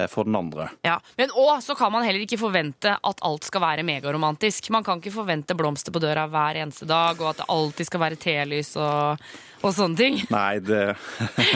[0.09, 0.69] for den andre.
[0.81, 4.71] Ja, Men òg så kan man heller ikke forvente at alt skal være megaromantisk.
[4.73, 8.01] Man kan ikke forvente blomster på døra hver eneste dag, og at det alltid skal
[8.01, 9.21] være telys og,
[9.61, 10.17] og sånne ting.
[10.33, 10.81] Nei, det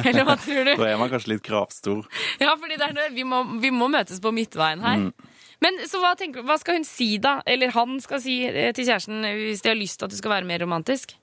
[0.03, 0.75] Eller hva tror du?
[0.83, 2.05] Da er man kanskje litt kravstor.
[2.37, 2.77] Ja, fordi
[3.17, 5.09] vi, må, vi må møtes på midtveien her.
[5.59, 7.39] Men så hva, tenker, hva skal hun si, da?
[7.49, 10.19] Eller han skal si eh, til kjæresten eh, hvis de har lyst til at du
[10.19, 11.17] skal være mer romantisk?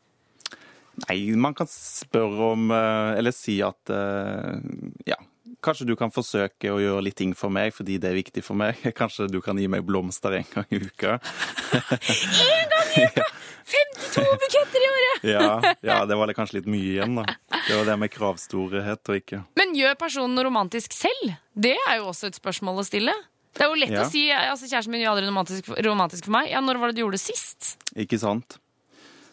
[1.07, 4.61] Nei, man kan spørre om eh, Eller si at eh,
[5.09, 5.19] Ja,
[5.67, 8.59] kanskje du kan forsøke å gjøre litt ting for meg fordi det er viktig for
[8.59, 8.79] meg.
[9.01, 11.19] Kanskje du kan gi meg blomster en gang i uka.
[11.83, 13.27] en gang i uka!
[13.67, 15.25] 52 buketter i året!
[15.27, 15.47] Ja,
[15.83, 17.25] ja det var kanskje litt mye igjen, da.
[17.67, 21.33] Det var det med kravstorhet og ikke Men gjør personen noe romantisk selv?
[21.51, 23.15] Det er jo også et spørsmål å stille.
[23.57, 24.05] Det er jo lett Ja.
[24.05, 26.53] å si altså kjæresten min gjør aldri romantisk, romantisk for meg.
[26.53, 27.75] Ja, når var det du gjorde det sist?
[27.97, 28.59] Ikke sant?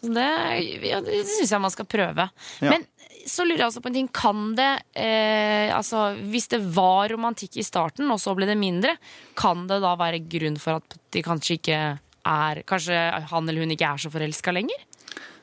[0.04, 0.28] Det,
[0.84, 2.26] ja, det syns jeg man skal prøve.
[2.60, 2.72] Ja.
[2.74, 2.84] Men
[3.26, 4.08] så lurer jeg også på en ting.
[4.14, 8.96] Kan det eh, Altså, hvis det var romantikk i starten, og så ble det mindre,
[9.38, 11.82] kan det da være grunn for at de kanskje ikke
[12.24, 12.96] er Kanskje
[13.28, 14.84] han eller hun ikke er så forelska lenger?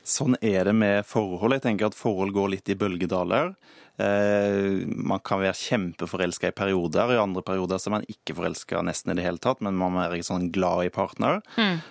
[0.02, 1.54] Sånn er det med forhold.
[1.54, 3.52] Jeg tenker at forhold går litt i bølgedaler.
[4.02, 8.34] Eh, man kan være kjempeforelska i perioder, og i andre perioder så er man ikke
[8.38, 11.42] forelska nesten i det hele tatt, men man er ikke sånn glad i partner.
[11.56, 11.82] Mm.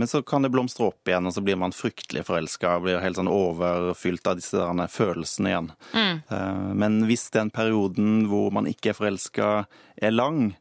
[0.00, 3.18] men så kan det blomstre opp igjen, og så blir man fryktelig forelska, blir helt
[3.18, 5.68] sånn overfylt av disse der følelsene igjen.
[5.92, 6.22] Mm.
[6.80, 9.50] men hvis den perioden hvor man ikke er forelska,
[10.00, 10.54] er lang,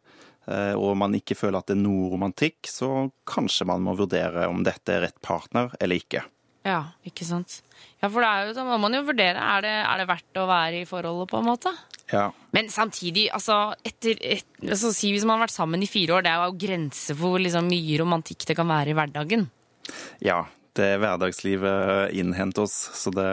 [0.75, 4.65] og man ikke føler at det er noe romantikk, så kanskje man må vurdere om
[4.67, 6.25] dette er rett partner eller ikke.
[6.65, 7.60] Ja, ikke sant.
[8.01, 9.38] Ja, for det er jo, da må man jo vurdere.
[9.38, 11.71] Er det, er det verdt å være i forholdet, på en måte?
[12.12, 12.25] Ja.
[12.54, 16.25] Men samtidig, altså, etter, et, altså si Hvis man har vært sammen i fire år,
[16.25, 19.47] det er jo grenser for hvor liksom, mye romantikk det kan være i hverdagen.
[20.25, 20.43] Ja,
[20.78, 23.30] det er hverdagslivet innhenter oss, så det,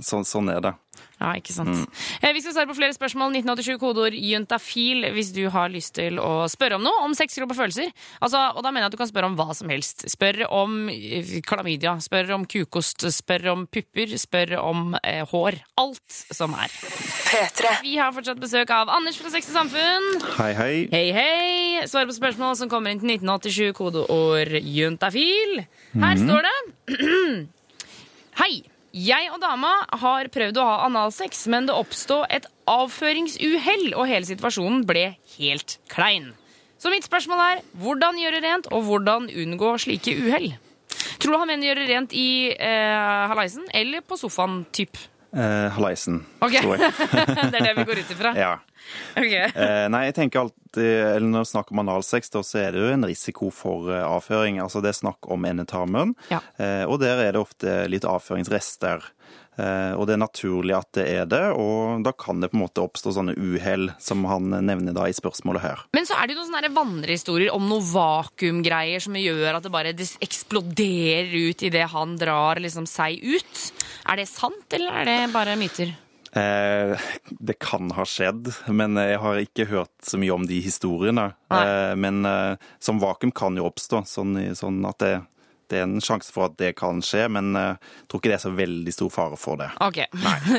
[0.00, 0.74] så, sånn er det.
[1.16, 1.86] Ja, ikke sant.
[2.20, 3.32] Eh, Vi skal svare på flere spørsmål.
[3.38, 7.54] 1987 kodeord juntafil hvis du har lyst til å spørre om noe om sex, kropp
[7.54, 7.88] og følelser.
[8.20, 10.04] Altså, og da mener jeg at du kan spørre om hva som helst.
[10.12, 15.56] Spør om eh, klamydia, spør om kukost, spør om pupper, spør om eh, hår.
[15.80, 16.68] Alt som er.
[17.30, 17.72] Petre.
[17.80, 20.10] Vi har fortsatt besøk av Anders fra Sex og Samfunn.
[20.36, 20.74] Hei, hei.
[20.92, 21.88] Hei, hei!
[21.88, 25.64] Svar på spørsmål som kommer inn til 1987, kodeord juntafil.
[25.96, 26.56] Her står det
[28.44, 28.54] Hei!
[28.96, 34.24] Jeg og dama har prøvd å ha analsex, men det oppstod et avføringsuhell, og hele
[34.24, 36.30] situasjonen ble helt klein.
[36.80, 40.54] Så mitt spørsmål er hvordan gjøre rent, og hvordan unngå slike uhell?
[41.20, 44.96] Tror du han mener gjøre rent i eh, halaisen eller på sofaen, typ?
[45.36, 46.64] Eh, halaisen, okay.
[46.64, 46.96] tror jeg.
[47.52, 48.32] det er det vi går ut ifra?
[48.46, 48.54] Ja.
[49.22, 49.32] Ok.
[49.32, 50.82] Eh, nei, jeg tenker alltid,
[51.16, 53.90] eller når det er snakk om analsex, da, så er det jo en risiko for
[53.94, 54.60] eh, avføring.
[54.62, 56.42] Altså det er snakk om endetarmen, Ja.
[56.60, 59.12] eh, og der er det ofte litt avføringsrester.
[59.56, 62.64] Eh, og det er naturlig at det er det, og da kan det på en
[62.66, 65.80] måte oppstå sånne uhell som han nevner da i spørsmålet her.
[65.96, 69.72] Men så er det jo noen sånne vandrehistorier om noen vakuumgreier som gjør at det
[69.72, 73.62] bare eksploderer ut idet han drar liksom seg ut.
[74.12, 75.94] Er det sant, eller er det bare myter?
[76.36, 81.30] Eh, det kan ha skjedd, men jeg har ikke hørt så mye om de historiene.
[81.52, 81.62] Nei.
[81.62, 85.12] Eh, men eh, som vakuum kan jo oppstå, sånn, sånn at det,
[85.72, 87.78] det er en sjanse for at det kan skje, men jeg
[88.10, 89.70] tror ikke det er så veldig stor fare for det.
[89.82, 90.02] Ok.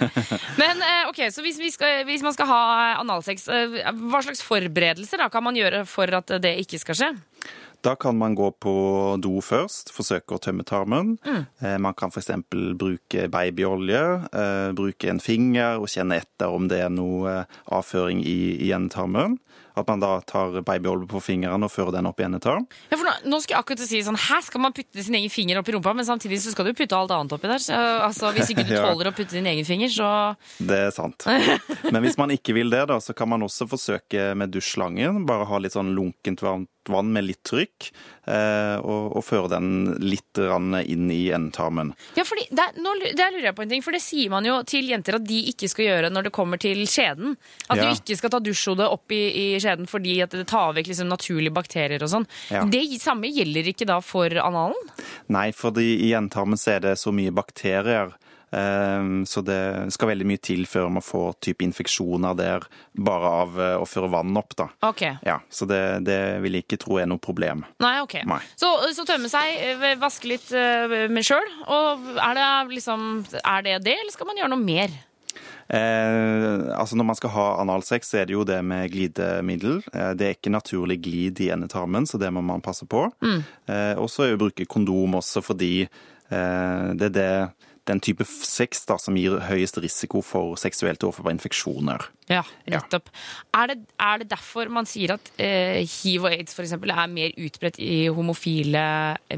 [0.62, 2.60] Men ok, så hvis, vi skal, hvis man skal ha
[2.98, 7.14] analsex, hva slags forberedelser da kan man gjøre for at det ikke skal skje?
[7.86, 8.72] Da kan man gå på
[9.22, 11.16] do først, forsøke å tømme tarmen.
[11.24, 11.44] Mm.
[11.62, 12.32] Eh, Man kan f.eks.
[12.76, 14.02] bruke babyolje,
[14.34, 18.72] eh, bruke en finger og kjenne etter om det er noe eh, avføring i, i
[18.76, 19.38] endetarmen.
[19.78, 22.64] At man da tar babyolje på fingeren og fører den opp i endetarm.
[22.90, 25.30] Ja, for nå, nå skal jeg akkurat si sånn, Her skal man putte sin egen
[25.30, 27.62] finger opp i rumpa, men samtidig så skal du putte alt annet oppi der.
[27.62, 28.88] Så, altså, Hvis ikke du Ja.
[28.90, 30.10] tåler å putte din egen finger, så
[30.58, 31.28] Det er sant.
[31.94, 35.22] Men hvis man ikke vil det, da, så kan man også forsøke med dusjslangen.
[35.30, 37.90] Bare ha litt sånn lunkent varmt vann med litt trykk,
[38.28, 39.70] eh, og, og føre den
[40.04, 41.94] litt inn i endetarmen.
[42.18, 44.60] Ja, fordi der, nå, der lurer jeg på en ting, for det sier man jo
[44.70, 47.36] til jenter at de ikke skal gjøre når det kommer til skjeden.
[47.70, 47.88] At Ja.
[47.88, 49.22] du ikke skal ta dusjhodet opp i,
[49.56, 52.28] i skjeden fordi at det tar vekk liksom naturlige bakterier og sånn.
[52.54, 52.64] Ja.
[52.66, 54.90] Det samme gjelder ikke da for analen?
[55.34, 58.14] Nei, fordi i endetarmen er det så mye bakterier.
[58.52, 63.60] Eh, Så det skal veldig mye til før man får type infeksjoner der bare av
[63.60, 64.70] eh, å føre vann opp, da.
[64.88, 65.04] Ok.
[65.26, 67.66] Ja, Så det, det vil jeg ikke tro er noe problem.
[67.84, 68.20] Nei, ok.
[68.30, 68.42] Nei.
[68.56, 71.46] Så, så tømme seg, eh, vaske litt eh, med sjøl.
[71.68, 73.04] Og er det liksom
[73.44, 74.96] Er det det, eller skal man gjøre noe mer?
[75.68, 79.82] Eh, altså Når man skal ha analsex, så er det jo det med glidemiddel.
[79.94, 83.08] Eh, det er ikke naturlig glid i endetarmen, så det må man passe på.
[83.24, 87.30] Eh, og så bruke kondom også fordi eh, det er det,
[87.88, 92.08] den type sex da, som gir høyest risiko for seksuelt overførbare infeksjoner.
[92.32, 93.12] Ja, nettopp.
[93.56, 97.12] Er, det, er det derfor man sier at eh, hiv og aids for eksempel, er
[97.12, 98.84] mer utbredt i homofile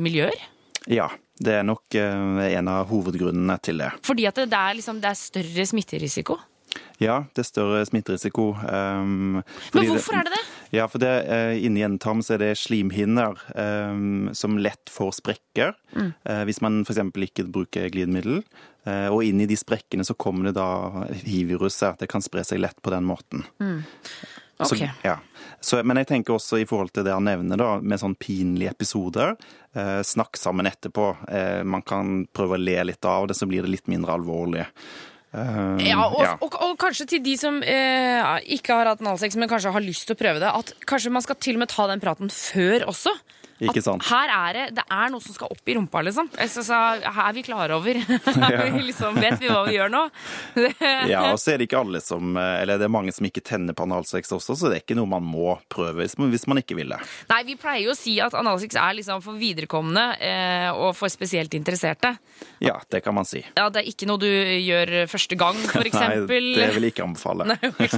[0.01, 0.47] miljøer?
[0.89, 1.09] Ja,
[1.39, 3.93] det er nok eh, en av hovedgrunnene til det.
[4.07, 6.39] Fordi at det, det, er, liksom, det er større smitterisiko?
[6.99, 8.49] Ja, det er større smitterisiko.
[8.59, 9.39] Um,
[9.73, 10.41] Men hvorfor er det det?
[10.75, 15.71] Ja, for det, uh, inni endetarmen så er det slimhinner um, som lett får sprekker.
[15.95, 16.11] Mm.
[16.27, 16.99] uh, hvis man f.eks.
[17.29, 18.43] ikke bruker glidemiddel.
[18.87, 22.01] Uh, og inn i de sprekkene så kommer det da hiv-viruset.
[22.03, 23.47] Det kan spre seg lett på den måten.
[24.59, 24.89] Så, Ok.
[25.03, 25.15] ja.
[25.63, 28.73] så, men jeg tenker også i forhold til det han nevner, da, med sånn pinlige
[28.73, 29.37] episoder.
[29.71, 31.05] Eh, snakk sammen etterpå.
[31.31, 34.65] Eh, man kan prøve å le litt av det, så blir det litt mindre alvorlig.
[35.29, 36.35] Eh, Ja, og, ja.
[36.41, 40.07] Og, og kanskje til de som eh, ikke har hatt analsex, men kanskje har lyst
[40.09, 42.87] til å prøve det, at kanskje man skal til og med ta den praten før
[42.89, 43.13] også.
[43.59, 44.05] Ikke sant?
[44.07, 46.29] Her er det, det er noe som skal opp i rumpa, liksom.
[46.47, 47.99] Så, så, her er vi klare over.
[48.75, 50.05] vi liksom, vet vi hva vi gjør nå?
[51.09, 53.75] Ja, og så er det ikke alle som Eller det er mange som ikke tenner
[53.75, 56.61] på analsex også, så det er ikke noe man må prøve hvis man, hvis man
[56.61, 56.99] ikke vil det.
[57.31, 61.11] Nei, vi pleier jo å si at analsex er liksom for viderekomne eh, og for
[61.11, 62.13] spesielt interesserte.
[62.63, 63.41] Ja, det kan man si.
[63.57, 67.05] Ja, Det er ikke noe du gjør første gang, for Nei, det vil jeg ikke
[67.07, 67.47] anbefale.
[67.49, 67.97] Nei, ok.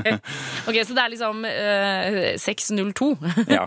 [0.69, 3.11] ok, Så det er liksom eh, 602.
[3.51, 3.65] Ja,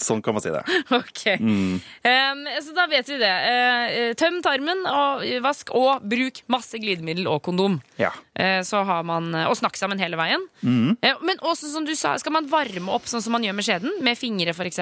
[0.00, 0.64] sånn kan man si det.
[0.94, 1.27] ok.
[1.36, 3.34] Em, så da vet vi det.
[3.44, 7.78] Uh, tøm tarmen, og vask, og bruk masse glidemiddel og kondom.
[8.00, 8.12] Ja.
[8.38, 10.44] Uh, så har man, Og snakk sammen hele veien.
[10.64, 13.66] Eh, men også som du sa, skal man varme opp sånn som man gjør med
[13.66, 13.98] skjeden?
[14.04, 14.80] Med fingre, f.eks.?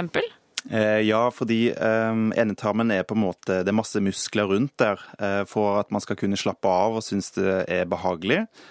[0.66, 4.98] Ja, fordi um, endetarmen er på en måte Det er masse muskler rundt der.
[5.46, 8.66] For at man skal kunne slappe av og synes det er behagelig, eh,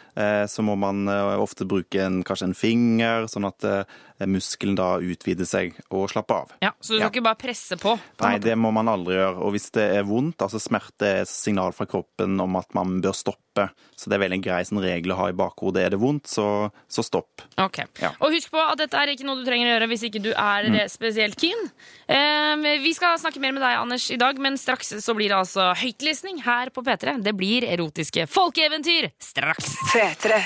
[0.48, 3.96] så må man eh, ofte bruke en, kanskje en finger, sånn at eh,
[4.32, 6.54] muskelen da utvider seg og slapper av.
[6.64, 7.08] Ja, så du Ja.
[7.08, 7.98] skal ikke bare presse på?
[7.98, 8.48] på Nei, måte.
[8.48, 9.42] det må man aldri gjøre.
[9.44, 13.16] Og hvis det er vondt, altså smerte er signal fra kroppen om at man bør
[13.16, 13.70] stoppe stoppe.
[13.96, 15.86] Så det er veldig en grei sånn regel å ha i bakhodet.
[15.86, 17.42] Er det vondt, så, så stopp.
[17.62, 17.80] Ok.
[18.02, 18.12] Ja.
[18.20, 20.32] Og husk på at dette er ikke noe du trenger å gjøre hvis ikke du
[20.34, 20.80] er mm.
[20.92, 21.70] spesielt keen.
[22.08, 25.40] Eh, vi skal snakke mer med deg, Anders, i dag, men straks så blir det
[25.40, 27.18] altså høytlesning her på P3.
[27.24, 29.72] Det blir erotiske folkeeventyr straks.
[30.06, 30.38] P3.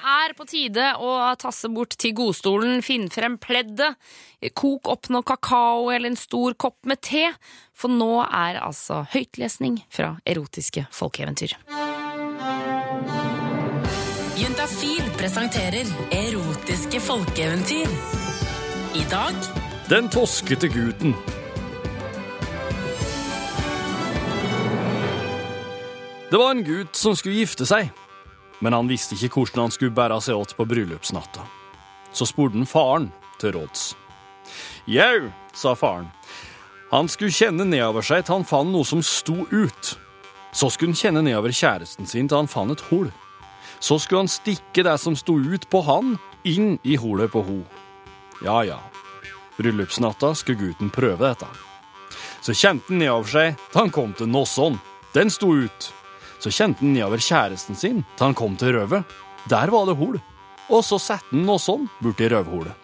[0.00, 1.10] Det er på tide å
[1.40, 3.96] tasse bort til godstolen, finne frem pleddet,
[4.56, 7.26] kok opp noe kakao eller en stor kopp med te,
[7.76, 11.56] for nå er altså høytlesning fra erotiske folkeeventyr.
[14.40, 17.96] Juntafil presenterer erotiske folkeeventyr.
[19.00, 19.36] I dag
[19.90, 21.16] Den toskete gutten.
[26.30, 27.88] Det var en gutt som skulle gifte seg,
[28.60, 31.46] men han visste ikke hvordan han skulle bære seg åt på bryllupsnatta.
[32.12, 33.94] Så spurte han faren til råds.
[34.90, 36.10] Jau, sa faren.
[36.90, 39.92] Han skulle kjenne nedover seg til han fant noe som sto ut.
[40.52, 43.10] Så skulle han kjenne nedover kjæresten sin til han fant et hull.
[43.80, 47.60] Så skulle han stikke det som sto ut på han, inn i hullet på ho.
[48.44, 48.80] Ja, ja.
[49.56, 51.48] Bryllupsnatta skulle gutten prøve dette.
[52.40, 54.80] Så kjente han nedover seg til han kom til Nosson.
[55.14, 55.92] Den sto ut.
[56.40, 59.04] Så kjente han nedover kjæresten sin til han kom til røvet.
[59.50, 60.20] Der var det hol.
[60.70, 62.76] Og så satte han Nosson borti røvhullet.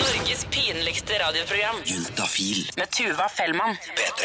[0.00, 2.70] Norges pinligste radioprogram Juntafil.
[2.76, 3.76] med Tuva Fellmann.
[3.96, 4.22] P3.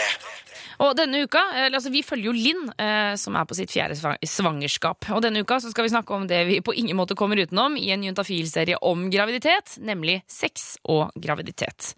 [0.79, 5.09] Og denne uka, altså Vi følger jo Linn, eh, som er på sitt fjerde svangerskap.
[5.15, 7.75] Og denne uka så skal vi snakke om det vi på ingen måte kommer utenom
[7.79, 11.93] i en juntafil-serie om graviditet, nemlig sex og graviditet.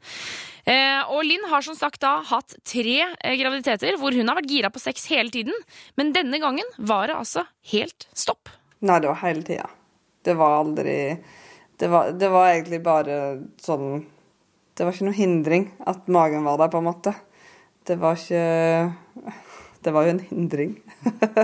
[0.65, 4.49] Eh, og Linn har som sagt da hatt tre eh, graviditeter hvor hun har vært
[4.49, 5.53] gira på sex hele tiden.
[5.97, 8.49] Men denne gangen var det altså helt stopp.
[8.81, 9.69] Nei, det var hele tida.
[10.25, 10.97] Det var aldri
[11.81, 13.15] det var, det var egentlig bare
[13.57, 14.03] sånn
[14.77, 17.13] Det var ikke noe hindring at magen var der, på en måte.
[17.87, 18.93] Det var ikke
[19.81, 20.75] Det var jo en hindring.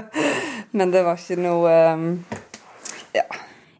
[0.77, 2.07] Men det var ikke noe um,
[3.15, 3.25] Ja.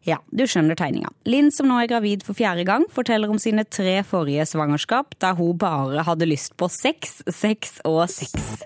[0.08, 1.10] Ja, du skjønner tegninga.
[1.28, 5.36] Linn, som nå er gravid for fjerde gang, forteller om sine tre forrige svangerskap, der
[5.36, 8.64] hun bare hadde lyst på sex, sex og sex.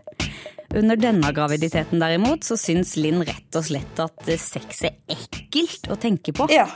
[0.71, 5.99] Under denne graviditeten derimot, så syns Linn rett og slett at sex er ekkelt å
[6.01, 6.47] tenke på.
[6.55, 6.69] Ja.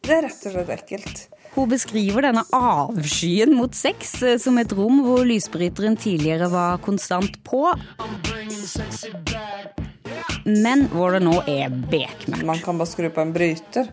[0.00, 1.26] Det er rett og slett ekkelt.
[1.58, 7.34] Hun beskriver denne avskyen mot sex eh, som et rom hvor lysbryteren tidligere var konstant
[7.42, 7.64] på,
[10.46, 12.44] men hvor det nå er bekmørkt.
[12.46, 13.90] Man kan bare skru på en bryter.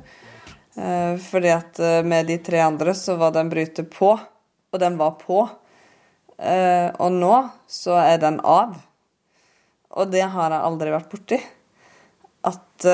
[0.78, 5.02] Eh, fordi at eh, med de tre andre så var den bryter på, og den
[5.02, 5.42] var på.
[6.36, 7.36] Og nå
[7.72, 8.76] så er den av.
[9.96, 11.38] Og det har jeg aldri vært borti.
[12.46, 12.90] At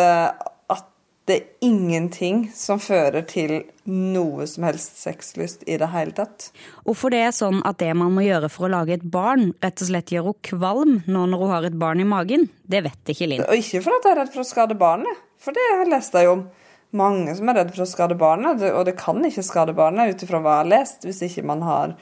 [1.29, 3.53] det er ingenting som fører til
[3.85, 6.47] noe som helst sexlyst i det hele tatt.
[6.87, 9.83] Hvorfor det er sånn at det man må gjøre for å lage et barn, rett
[9.83, 13.13] og slett gjør henne kvalm nå når hun har et barn i magen, det vet
[13.13, 13.45] ikke Linn.
[13.45, 16.17] Og ikke fordi jeg er redd for å skade barnet, for det har jeg lest
[16.17, 16.43] jeg om.
[16.97, 20.25] Mange som er redd for å skade barnet, og det kan ikke skade barnet ut
[20.25, 21.93] ifra hva jeg har lest, hvis ikke man har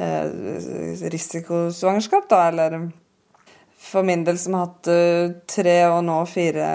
[0.00, 2.80] eh, risikosvangerskap, da, eller
[3.82, 6.66] for min del som har hatt eh, tre og nå fire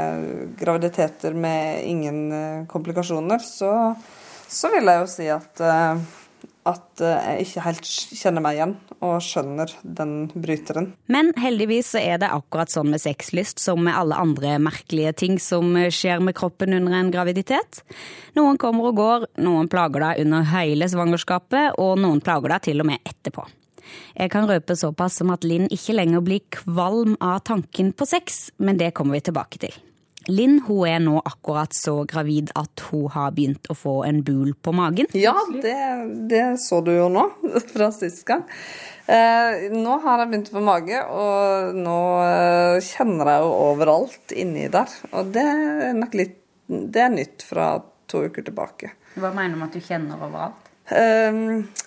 [0.59, 3.71] graviditeter med ingen eh, komplikasjoner, så,
[4.47, 6.01] så vil jeg jo si at, eh,
[6.67, 7.89] at jeg ikke helt
[8.19, 10.89] kjenner meg igjen og skjønner den bryteren.
[11.13, 15.77] Men heldigvis er det akkurat sånn med sexlyst som med alle andre merkelige ting som
[15.93, 17.85] skjer med kroppen under en graviditet.
[18.35, 22.83] Noen kommer og går, noen plager deg under hele svangerskapet, og noen plager deg til
[22.83, 23.47] og med etterpå.
[24.17, 28.47] Jeg kan røpe såpass som at Linn ikke lenger blir kvalm av tanken på sex,
[28.58, 29.76] men det kommer vi tilbake til.
[30.28, 34.52] Linn hun er nå akkurat så gravid at hun har begynt å få en bul
[34.60, 35.08] på magen.
[35.15, 35.78] Ja, det,
[36.32, 37.23] det så du jo nå,
[37.73, 38.43] fra sist gang.
[39.08, 44.36] Eh, nå har jeg begynt å få mage, og nå eh, kjenner jeg jo overalt
[44.36, 44.97] inni der.
[45.13, 47.78] Og det er nok litt Det er nytt fra
[48.12, 48.89] to uker tilbake.
[49.15, 50.66] Hva mener du med at du kjenner overalt?
[50.88, 51.39] Eh,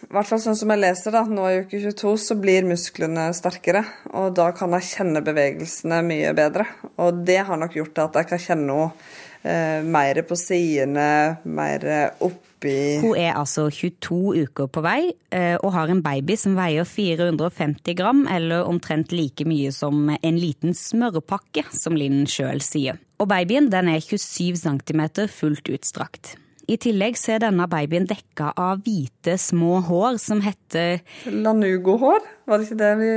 [0.04, 1.24] I hvert fall sånn som jeg leser, da.
[1.24, 3.84] Nå i uke 22 så blir musklene sterkere.
[4.12, 6.68] Og da kan jeg kjenne bevegelsene mye bedre.
[7.00, 11.08] Og det har nok gjort at jeg kan kjenne noe uh, mer på sidene,
[11.44, 11.86] mer
[12.20, 16.84] oppi Hun er altså 22 uker på vei uh, og har en baby som veier
[16.84, 23.00] 450 gram, eller omtrent like mye som en liten smørpakke, som Linn sjøl sier.
[23.20, 26.36] Og babyen den er 27 cm fullt utstrakt.
[26.68, 32.60] I tillegg så er denne babyen dekka av hvite, små hår som heter Lanugo-hår, var
[32.60, 33.12] det ikke det vi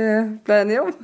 [0.46, 0.94] ble enige om?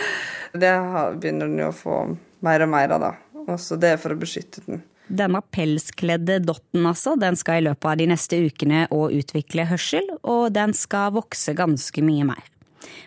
[0.64, 0.72] det
[1.20, 2.00] begynner den jo å få
[2.44, 3.12] mer og mer av, da.
[3.44, 4.82] Også det er for å beskytte den.
[5.04, 10.08] Denne pelskledde dotten altså, den skal i løpet av de neste ukene å utvikle hørsel,
[10.22, 12.53] og den skal vokse ganske mye mer.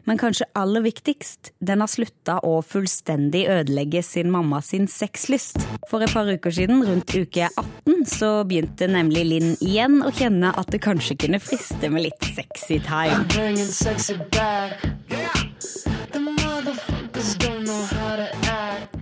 [0.08, 5.60] Men kanskje aller viktigst, den har slutta å fullstendig ødelegge sin mamma sin sexlyst.
[5.90, 10.54] For et par uker siden, rundt uke 18, så begynte nemlig Linn igjen å kjenne
[10.56, 13.26] at det kanskje kunne friste med litt sexy time.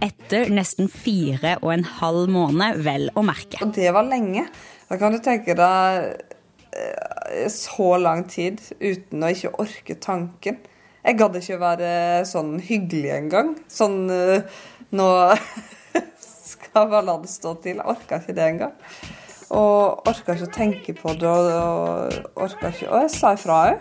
[0.06, 3.62] Etter nesten fire og en halv måned, vel å merke.
[3.66, 4.48] Og det var lenge.
[4.90, 6.35] Da kan du tenke deg
[7.52, 10.58] så lang tid uten å ikke orke tanken.
[11.06, 11.90] Jeg gadd ikke være
[12.26, 13.52] sånn hyggelig engang.
[13.70, 14.42] Sånn eh,
[14.96, 15.06] Nå
[16.50, 17.78] skal bare la det stå til.
[17.78, 18.74] Jeg orka ikke det engang.
[19.54, 21.30] Og orka ikke å tenke på det.
[21.30, 23.76] Og, orka ikke Og jeg sa ifra òg.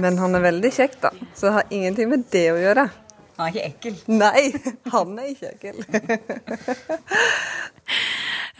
[0.00, 1.10] Men han er veldig kjekk, da.
[1.34, 2.84] Så det har ingenting med det å gjøre.
[3.40, 3.94] Han er ikke ekkel.
[4.20, 4.42] Nei,
[4.92, 5.76] han er ikke ekkel.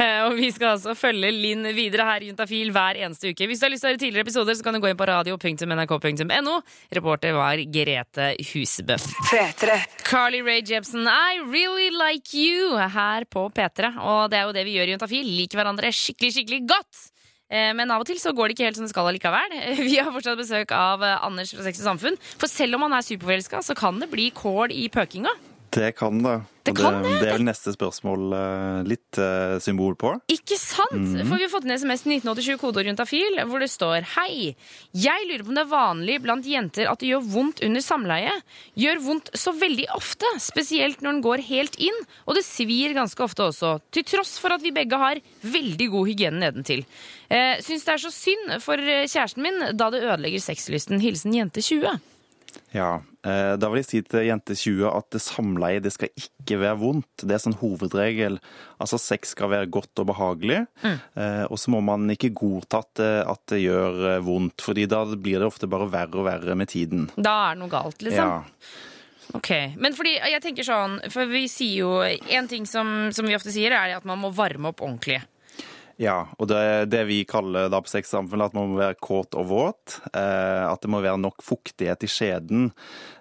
[0.00, 3.46] Eh, Og vi skal altså følge Linn videre her i Juntafil hver eneste uke.
[3.50, 5.08] Hvis du har lyst til å høre tidligere episoder, så kan du gå inn på
[5.10, 6.54] radio.nrk.no.
[6.96, 8.96] Reporter var Grete Husebø.
[10.08, 13.92] Carly Rae Jepsen, I really like you, her på P3.
[14.00, 15.32] Og det er jo det vi gjør i Juntafil.
[15.42, 17.04] Liker hverandre skikkelig, skikkelig godt.
[17.50, 19.56] Eh, Men av og til så går det ikke helt som det skal allikevel.
[19.84, 22.18] Vi har fortsatt besøk av Anders fra Sex og Samfunn.
[22.38, 25.32] For selv om han er superforelska, så kan det bli kål i pøkinga.
[25.70, 26.40] Det kan det.
[26.62, 30.12] Det kan det, det er vel neste spørsmål eh, litt eh, symbol på.
[30.32, 30.92] Ikke sant?
[30.92, 34.52] For vi har fått en SMS til 1987 kodeord juntafil, hvor det står Hei,
[34.92, 38.34] jeg lurer på om det er vanlig blant jenter at det gjør vondt under samleie.
[38.78, 43.24] Gjør vondt så veldig ofte, spesielt når den går helt inn, og det svir ganske
[43.24, 43.78] ofte også.
[43.94, 46.84] Til tross for at vi begge har veldig god hygiene nedentil.
[47.30, 51.00] Eh, syns det er så synd for eh, kjæresten min, da det ødelegger sexlysten.
[51.00, 52.00] Hilsen jente 20.
[52.74, 56.60] Ja, eh, Da vil jeg si til jente 20 at det samleie det skal ikke
[56.62, 57.24] være vondt.
[57.24, 58.38] Det er sånn hovedregel.
[58.80, 60.64] Altså Sex skal være godt og behagelig.
[60.82, 60.98] Mm.
[61.50, 65.48] og så må man ikke godta at det, gjør eh, vondt, fordi da blir det
[65.48, 67.08] ofte bare verre og verre med tiden.
[67.16, 68.30] Da er det noe galt, liksom.
[68.30, 68.86] Ja.
[69.36, 73.36] Ok, Men fordi jeg tenker sånn, for vi sier jo En ting som, som vi
[73.36, 75.20] ofte sier, er at man må varme opp ordentlig.
[76.00, 79.48] Ja, og det det vi kaller da på sexsamfunnet at man må være kåt og
[79.50, 79.98] våt.
[80.16, 82.70] Eh, at det må være nok fuktighet i skjeden.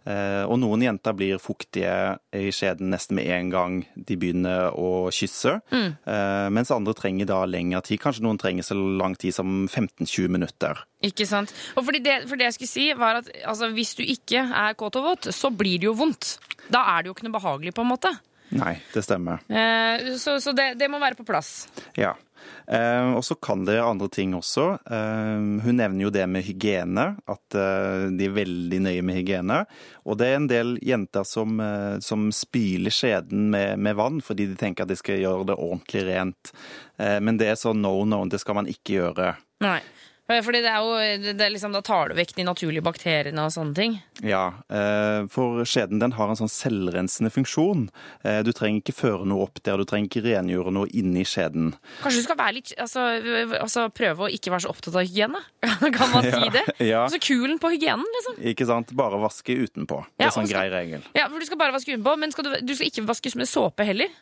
[0.08, 1.92] Eh, og noen jenter blir fuktige
[2.32, 5.58] i skjeden nesten med en gang de begynner å kysse.
[5.76, 8.00] Eh, mens andre trenger da lengre tid.
[8.06, 10.80] Kanskje noen trenger så lang tid som 15-20 minutter.
[11.04, 11.52] Ikke sant?
[11.76, 14.80] Og fordi det, for det jeg skulle si, var at altså, hvis du ikke er
[14.80, 16.38] kåt og våt, så blir det jo vondt.
[16.72, 18.16] Da er det jo ikke noe behagelig, på en måte.
[18.56, 19.44] Nei, det stemmer.
[19.46, 21.68] Eh, så så det, det må være på plass.
[22.00, 22.16] Ja.
[22.70, 24.66] Eh, og så kan det andre ting også.
[24.86, 29.64] Eh, hun nevner jo det med hygiene, at eh, de er veldig nøye med hygiene.
[30.06, 31.60] Og det er en del jenter som,
[32.06, 36.06] som spyler skjeden med, med vann fordi de tenker at de skal gjøre det ordentlig
[36.08, 36.52] rent.
[36.98, 39.34] Men det er sånn no, no, det skal man ikke gjøre.
[39.64, 39.80] Nei.
[40.30, 43.50] Fordi det er jo, det er liksom, Da tar du vekk de naturlige bakteriene og
[43.56, 43.96] sånne ting.
[44.22, 47.88] Ja, eh, for skjeden den har en sånn selvrensende funksjon.
[48.24, 51.74] Eh, Du trenger ikke føre noe opp der, du trenger ikke rengjøre noe inni skjeden.
[52.04, 53.08] Kanskje du skal være litt, altså,
[53.60, 55.42] altså prøve å ikke være så opptatt av hygiene?
[55.98, 56.66] kan man si det?
[56.86, 57.06] Ja.
[57.08, 58.38] Altså kulen på hygienen, liksom.
[58.54, 58.94] Ikke sant?
[59.00, 60.04] Bare vaske utenpå.
[60.14, 61.02] Det Ja, er sånn og grei regel.
[61.18, 63.50] Ja, for Du skal bare vaske utenpå, men skal du, du skal ikke vaske med
[63.50, 64.14] såpe heller.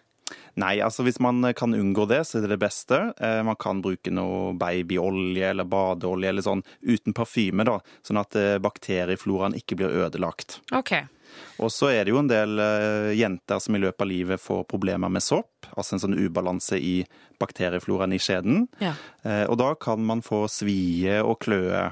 [0.60, 2.98] Nei, altså hvis man kan unngå det, så er det det beste.
[3.22, 8.36] Eh, Man kan bruke noe babyolje eller badeolje eller sånn uten parfyme, da, sånn at
[8.36, 10.60] eh, bakteriefloraen ikke blir ødelagt.
[10.74, 10.96] Ok.
[11.62, 14.66] Og så er det jo en del eh, jenter som i løpet av livet får
[14.72, 16.96] problemer med sopp, altså en sånn ubalanse i
[17.40, 18.66] bakteriefloraen i skjeden.
[18.82, 18.96] Ja.
[19.24, 21.92] Eh, Og da kan man få svie og kløe.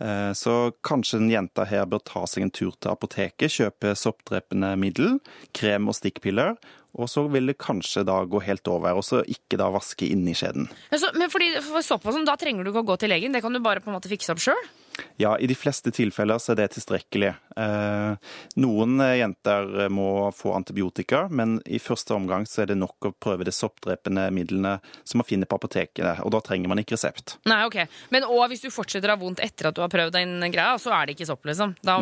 [0.00, 4.74] Eh, Så kanskje den jenta her bør ta seg en tur til apoteket, kjøpe soppdrepende
[4.76, 5.20] middel,
[5.56, 6.56] krem og stikkpiller,
[6.94, 10.34] og så vil det kanskje da gå helt over, og så ikke da vaske inni
[10.38, 10.68] skjeden.
[10.92, 13.34] Men, så, men fordi, for såpass, da trenger du ikke å gå til legen?
[13.34, 14.68] Det kan du bare på en måte fikse opp sjøl?
[15.16, 17.32] Ja, i de fleste tilfeller så er det tilstrekkelig.
[17.56, 18.32] Eh,
[18.62, 23.12] Noen eh, jenter må få antibiotika, men i første omgang så er det nok å
[23.14, 27.36] prøve de soppdrepende midlene som man finner på apotekene, og da trenger man ikke resept.
[27.50, 27.78] Nei, ok.
[28.14, 30.76] Men og hvis du fortsetter å ha vondt etter at du har prøvd den greia,
[30.82, 31.76] så er det ikke sopp, liksom?
[31.84, 31.98] Da,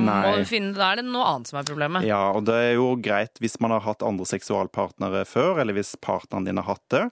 [0.49, 2.07] finne, da er det noe annet som er problemet.
[2.09, 5.95] Ja, og det er jo greit hvis man har hatt andre seksualpartnere før, eller hvis
[6.03, 7.05] partneren din har hatt det,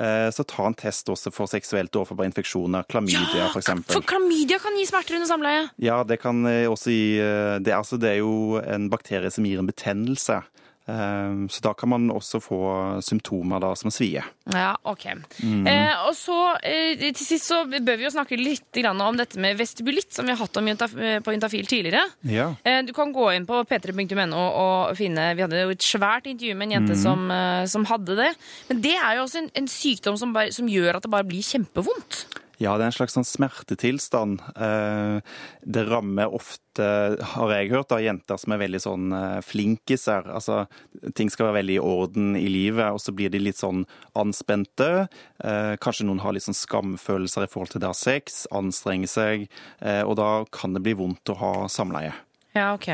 [0.00, 3.96] eh, så ta en test også for seksuelt overforbare infeksjoner, klamydia for eksempel.
[3.98, 5.66] For klamydia kan gi smerter under samleie.
[5.82, 9.46] Ja, det kan eh, også gi eh, det, altså, det er jo en bakterie som
[9.46, 10.42] gir en betennelse.
[10.90, 12.58] Eh, Så da kan man også få
[13.06, 14.24] symptomer da som svie.
[14.50, 15.04] Ja, ok.
[15.38, 15.66] Mm.
[15.70, 19.56] Eh, og så eh, til sist så bør vi jo snakke litt om dette med
[19.60, 22.02] vestibulitt, som vi har hatt om på Juntafil tidligere.
[22.26, 22.50] Ja.
[22.64, 26.56] Eh, Du kan gå inn på p3.no og finne Vi hadde jo et svært intervju
[26.58, 27.02] med en jente mm.
[27.02, 27.30] som,
[27.70, 28.32] som hadde det.
[28.68, 31.30] Men det er jo også en, en sykdom som, bare, som gjør at det bare
[31.30, 32.24] blir kjempevondt.
[32.62, 34.42] Ja, det er en slags sånn smertetilstand.
[34.54, 35.18] Eh,
[35.66, 36.86] Det rammer ofte,
[37.34, 40.28] har jeg hørt, av jenter som er veldig sånn eh, flinkiser.
[40.30, 40.62] Altså,
[41.18, 43.82] ting skal være veldig i orden i livet, og så blir de litt sånn
[44.14, 45.08] anspente.
[45.42, 49.10] Eh, Kanskje noen har litt sånn skamfølelser i forhold til det å ha sex, anstrenge
[49.10, 49.48] seg,
[50.06, 52.12] og da kan det bli vondt å ha samleie.
[52.52, 52.88] Ja, ok.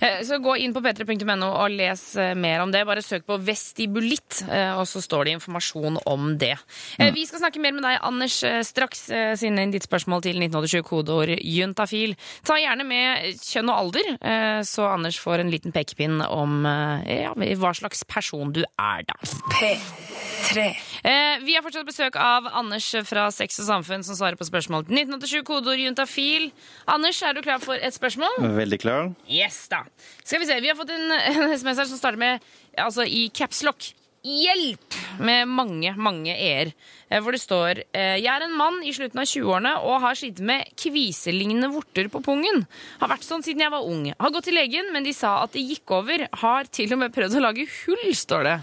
[0.00, 2.84] Eh, Så gå inn på p3.no og les eh, mer om det.
[2.86, 6.52] Bare søk på vestibulitt, eh, og så står det informasjon om det.
[7.00, 7.10] Mm.
[7.16, 8.36] Vi skal snakke mer med deg, Anders,
[8.68, 9.08] straks.
[9.40, 12.14] Send inn ditt spørsmål til 1987, kodeord juntafil.
[12.46, 17.32] Ta gjerne med kjønn og alder, eh, så Anders får en liten pekepinn om ja,
[17.34, 19.18] hva slags person du er, da.
[19.58, 20.68] P3.
[21.02, 24.86] Eh, Vi har fortsatt besøk av Anders fra Sex og Samfunn, som svarer på spørsmål
[24.86, 26.50] til 1987, kodeord juntafil.
[26.86, 28.38] Anders, er du klar for et spørsmål?
[28.54, 28.83] Veldig klar.
[29.30, 29.82] Yes, da.
[30.24, 32.44] Skal vi se, vi har fått en, en SMS her som starter med,
[32.78, 33.92] altså i capslock.
[34.24, 34.94] Hjelp!
[35.20, 36.70] Med mange, mange e-er.
[37.10, 40.16] Eh, Hvor det står eh, Jeg er en mann i slutten av 20-årene og har
[40.16, 42.64] slitt med kviselignende vorter på pungen.
[43.02, 44.06] Har vært sånn siden jeg var ung.
[44.16, 46.24] Har gått til legen, men de sa at det gikk over.
[46.40, 48.56] Har til og med prøvd å lage hull, står det.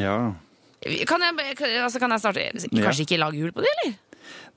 [0.00, 0.16] Ja.
[1.06, 2.86] Kan jeg, altså, kan jeg starte Ja.
[2.88, 3.94] Kanskje ikke lage hull på det, eller?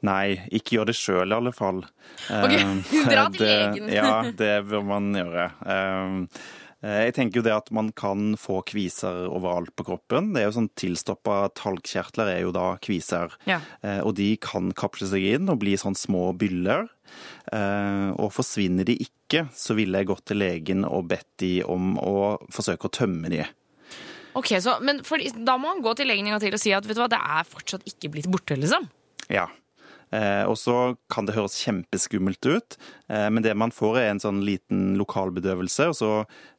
[0.05, 1.81] Nei, ikke gjør det sjøl i alle fall.
[2.29, 2.75] Ok, Eh,
[3.11, 3.89] dra til det- legen.
[3.93, 5.49] Ja, det bør man gjøre.
[5.65, 6.39] Eh,
[6.85, 10.33] Jeg tenker jo det at man kan få kviser overalt på kroppen.
[10.35, 13.31] Det er jo sånn Tilstoppa talgkjertler er jo da kviser.
[13.49, 13.57] Ja.
[13.81, 16.85] Eh, Og de kan kapsle seg inn og bli sånn små byller.
[17.51, 21.95] Eh, Og forsvinner de ikke, så ville jeg gått til legen og bedt de om
[21.97, 23.41] å forsøke å tømme de.
[24.35, 26.71] Ok, så, men for, Da må han gå til legen en gang til og si
[26.75, 28.57] at vet du hva, det er fortsatt ikke blitt borte.
[28.59, 28.85] liksom.
[29.33, 29.49] Ja.
[30.13, 32.77] Eh, og så kan det høres kjempeskummelt ut,
[33.09, 36.11] eh, men det man får er en sånn liten lokalbedøvelse, og så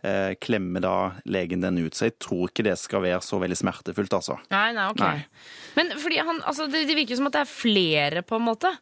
[0.06, 0.96] eh, klemmer da
[1.30, 1.94] legen den ut.
[1.96, 4.38] Så jeg tror ikke det skal være så veldig smertefullt, altså.
[4.52, 5.04] Nei, nei, ok.
[5.04, 5.52] Nei.
[5.78, 8.72] Men fordi han, altså, det, det virker som at det er flere, på en måte.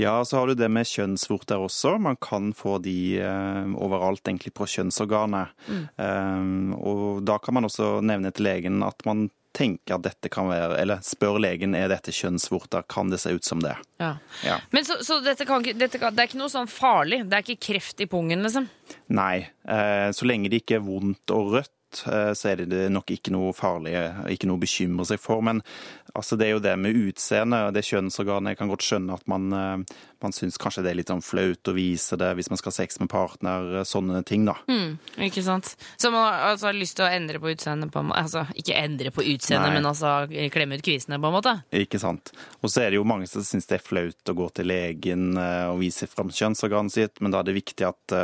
[0.00, 1.96] Ja, så har du det med kjønnsvorter også.
[2.00, 5.52] Man kan få de overalt, egentlig på kjønnsorganet.
[6.00, 6.48] Eh,
[6.80, 10.78] og da kan man også nevne til legen at man tenker at dette kan være
[10.80, 13.74] Eller spør legen er dette kjønnsvorter, kan det se ut som det?
[14.02, 14.14] Ja.
[14.46, 14.60] Ja.
[14.70, 17.24] Men så, så dette kan, dette kan, det er ikke noe sånn farlig?
[17.28, 18.70] Det er ikke kreft i pungen, liksom?
[19.16, 19.44] Nei.
[19.66, 23.34] Eh, så lenge det ikke er vondt og rødt, eh, så er det nok ikke
[23.34, 23.96] noe farlig,
[24.32, 25.42] ikke noe å bekymre seg for.
[25.46, 25.62] Men
[26.14, 28.54] altså, det er jo det med utseende og det kjønnsorganet.
[28.54, 31.70] Jeg kan godt skjønne at man, eh, man syns kanskje det er litt sånn flaut
[31.70, 34.56] å vise det hvis man skal ha sex med partner, eh, sånne ting, da.
[34.70, 34.98] Mm,
[35.28, 35.74] ikke sant?
[36.00, 37.92] Så man har altså lyst til å endre på utseendet?
[37.92, 41.54] på Altså, ikke endre på utseendet, men altså klemme ut kvisene, på en måte?
[41.72, 42.32] Ikke sant.
[42.60, 45.36] Og så er det jo mange som syns det er flaut å gå til legen
[45.40, 48.16] eh, og vise fram kjønnsorganet sitt, men da er det viktig at,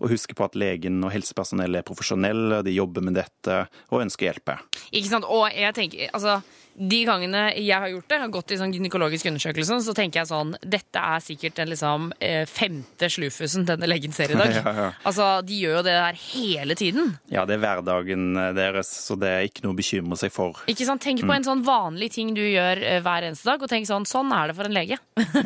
[0.00, 4.26] å huske på at legen og helsepersonell er profesjonelle, de jobber med dette og ønsker
[4.26, 4.56] å hjelpe.
[4.90, 5.28] Ikke sant?
[5.30, 6.40] Og jeg tenker, altså
[6.80, 10.30] de gangene jeg har gjort det, har gått i sånn gynekologisk undersøkelse, så tenker jeg
[10.30, 14.54] sånn Dette er sikkert den liksom eh, femte slufusen denne legen ser i dag.
[14.60, 14.88] Ja, ja.
[15.06, 17.14] Altså, De gjør jo det der hele tiden.
[17.32, 20.58] Ja, det er hverdagen eh, deres, så det er ikke noe å bekymre seg for.
[20.70, 21.02] Ikke sant?
[21.04, 24.08] Tenk på en sånn vanlig ting du gjør eh, hver eneste dag, og tenk sånn
[24.10, 24.96] Sånn er det for en lege.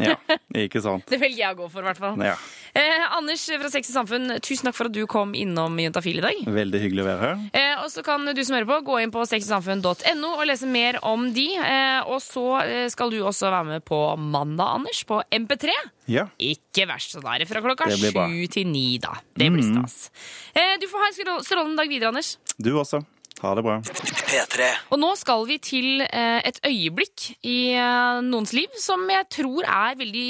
[0.01, 0.15] Ja,
[0.65, 1.05] ikke sant.
[1.11, 2.23] Det velger jeg å gå for, i hvert fall.
[2.25, 2.35] Ja,
[2.75, 6.25] Eh, Anders fra Sex og Samfunn, tusen takk for at du kom innom Juntafil i
[6.25, 6.41] dag.
[6.57, 7.45] Veldig hyggelig å være her.
[7.55, 10.99] Eh, og så kan du som hører på, gå inn på sexogsamfunn.no og lese mer
[11.07, 11.47] om de.
[11.63, 15.71] Eh, og så eh, skal du også være med på mandag, Anders, på MP3.
[16.11, 19.15] Ja, Ikke verst, så da er det fra klokka sju til ni, da.
[19.39, 20.11] Det blir stas.
[20.53, 22.35] Eh, du får ha en strål- strålende dag videre, Anders.
[22.59, 23.05] du også.
[23.43, 23.75] Ha det bra.
[23.85, 24.67] P3.
[24.95, 29.67] Og nå skal vi til eh, et øyeblikk i eh, noens liv som jeg tror
[29.67, 30.29] er veldig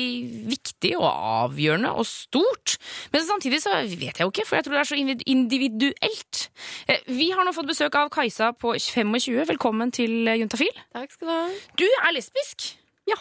[0.50, 2.76] viktig og avgjørende og stort.
[3.12, 4.98] Men samtidig så vet jeg jo ikke, for jeg tror det er så
[5.36, 6.46] individuelt.
[6.88, 9.44] Eh, vi har nå fått besøk av Kajsa på 25.
[9.52, 10.72] Velkommen til Juntafil.
[10.96, 11.44] Takk skal du ha.
[11.78, 12.72] Du er lesbisk.
[13.04, 13.18] Ja,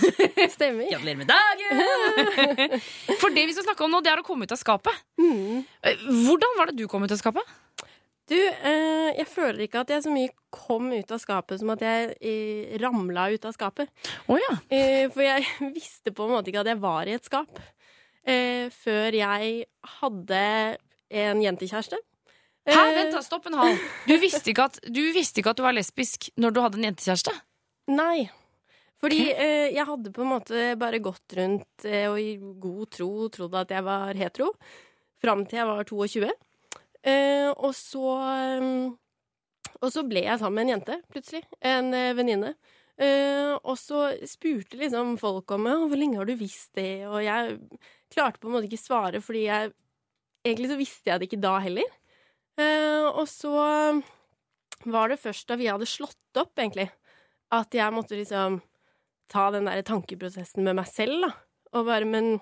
[0.56, 0.88] stemmer.
[0.88, 1.76] Gratulerer med dagen!
[3.20, 4.96] For det vi skal snakke om nå, det er å komme ut av skapet.
[5.20, 7.44] Eh, Hvordan var det du kom ut av skapet?
[8.26, 11.82] Du, eh, jeg føler ikke at jeg så mye kom ut av skapet som at
[11.84, 13.92] jeg eh, ramla ut av skapet.
[14.26, 14.56] Oh, ja.
[14.66, 15.46] Eh, for jeg
[15.76, 17.60] visste på en måte ikke at jeg var i et skap
[18.26, 19.52] eh, før jeg
[20.00, 20.42] hadde
[21.22, 22.00] en jentekjæreste.
[22.66, 23.76] Hæ, Eh, vent da, stopp en hal.
[24.08, 26.88] Du visste, ikke at, du visste ikke at du var lesbisk når du hadde en
[26.88, 27.30] jentekjæreste?
[27.94, 28.24] Nei.
[28.98, 33.28] Fordi eh, jeg hadde på en måte bare gått rundt eh, og i god tro
[33.30, 34.50] trodd at jeg var hetero.
[35.22, 36.32] Fram til jeg var 22.
[37.06, 38.64] Eh, og så eh,
[39.82, 41.42] Og så ble jeg sammen med en jente, plutselig.
[41.60, 42.54] En eh, venninne.
[42.96, 47.18] Eh, og så spurte liksom folk om meg, hvor lenge har du visst det, og
[47.20, 47.58] jeg
[48.14, 49.74] klarte på en måte ikke svare, fordi jeg
[50.46, 51.88] Egentlig så visste jeg det ikke da heller.
[52.54, 53.50] Eh, og så
[54.86, 56.86] var det først da vi hadde slått opp, egentlig,
[57.50, 58.60] at jeg måtte liksom
[59.32, 61.32] ta den der tankeprosessen med meg selv, da.
[61.74, 62.36] Og bare Men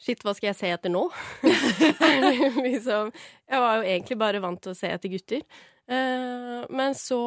[0.00, 1.04] shit, hva skal jeg se etter nå?
[2.66, 3.12] liksom,
[3.48, 5.42] jeg var jo egentlig bare vant til å se etter gutter.
[5.86, 7.20] Eh, men så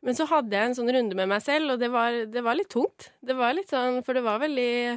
[0.00, 2.56] Men så hadde jeg en sånn runde med meg selv, og det var, det var
[2.56, 3.10] litt tungt.
[3.20, 4.96] Det var litt sånn For det var veldig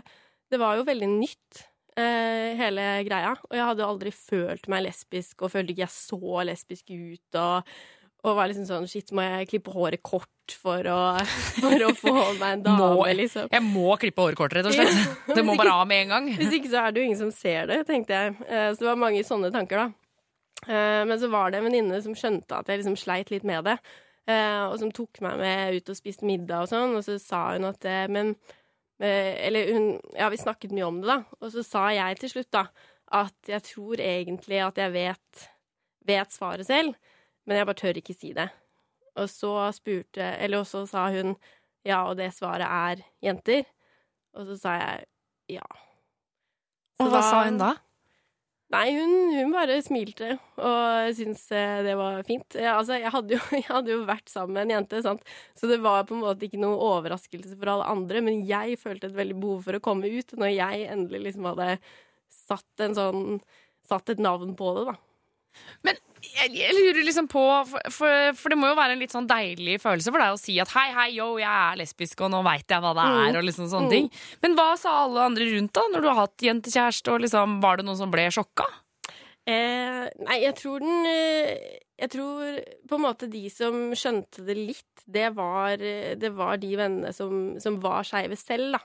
[0.54, 1.66] Det var jo veldig nytt,
[1.98, 3.34] eh, hele greia.
[3.50, 7.76] Og jeg hadde aldri følt meg lesbisk, og følte ikke jeg så lesbisk ut, og
[8.26, 11.00] og var liksom sånn Shit, må jeg klippe håret kort for å,
[11.64, 13.48] for å få meg en dame, Må, liksom?
[13.52, 14.94] jeg må klippe håret kort, rett og slett.
[15.36, 16.28] Det må bare av med en gang.
[16.38, 18.36] Hvis ikke så er det jo ingen som ser det, tenkte jeg.
[18.48, 19.88] Eh, Så det var mange sånne tanker, da.
[20.68, 23.66] Eh, Men så var det en venninne som skjønte at jeg liksom sleit litt med
[23.66, 23.78] det,
[24.30, 27.48] eh, og som tok meg med ut og spiste middag og sånn, og så sa
[27.56, 28.36] hun at Men
[29.00, 32.52] Eller hun Ja, vi snakket mye om det, da, og så sa jeg til slutt,
[32.56, 32.68] da,
[33.12, 35.50] at jeg tror egentlig at jeg vet,
[36.08, 36.96] vet svaret selv,
[37.46, 38.48] men jeg bare tør ikke si det.
[39.16, 41.36] Og så spurte Eller også sa hun
[41.86, 43.66] ja, og det svaret er jenter.
[44.34, 45.66] Og så sa jeg ja.
[46.98, 47.76] Så Og hva sa hun da?
[48.74, 52.58] Nei, hun, hun bare smilte og syntes eh, det var fint.
[52.58, 55.22] Jeg, altså, jeg hadde, jo, jeg hadde jo vært sammen med en jente, sant?
[55.54, 59.12] så det var på en måte ikke noe overraskelse for alle andre, men jeg følte
[59.12, 61.70] et veldig behov for å komme ut når jeg endelig liksom hadde
[62.48, 63.22] satt en sånn
[63.86, 64.96] Satt et navn på det, da.
[65.84, 69.14] Men jeg, jeg lurer liksom på for, for, for det må jo være en litt
[69.14, 72.32] sånn deilig følelse for deg å si at hei, hei, yo, jeg er lesbisk, og
[72.34, 73.38] nå veit jeg hva det er, Mm.
[73.40, 73.94] og liksom sånne Mm.
[73.94, 74.10] ting.
[74.42, 77.78] Men hva sa alle andre rundt, da, når du har hatt jentekjæreste, og liksom Var
[77.78, 78.66] det noen som ble sjokka?
[79.46, 82.58] Eh, nei, jeg tror den eh, Jeg tror
[82.90, 87.14] på en måte de som skjønte det litt, det var, eh, det var de vennene
[87.14, 88.80] som, som var skeive selv, da.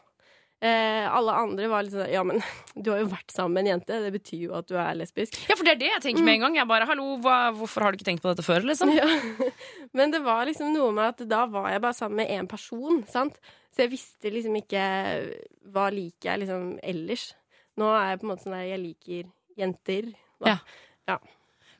[0.61, 2.43] Eh, alle andre var litt sånn Ja, men
[2.77, 4.01] du har jo vært sammen med en jente.
[4.05, 5.39] Det betyr jo at du er lesbisk.
[5.49, 6.59] Ja, for det er det jeg tenker med en gang.
[6.61, 8.67] Jeg bare, hallo, hva, Hvorfor har du ikke tenkt på dette før?
[8.69, 8.93] liksom?
[8.93, 9.09] Ja.
[9.97, 13.01] Men det var liksom noe med at da var jeg bare sammen med én person,
[13.09, 13.41] sant.
[13.73, 14.85] Så jeg visste liksom ikke
[15.73, 17.29] hva liker jeg liksom ellers.
[17.81, 19.29] Nå er jeg på en måte sånn der jeg liker
[19.61, 20.09] jenter.
[20.43, 20.57] Da.
[21.09, 21.19] Ja.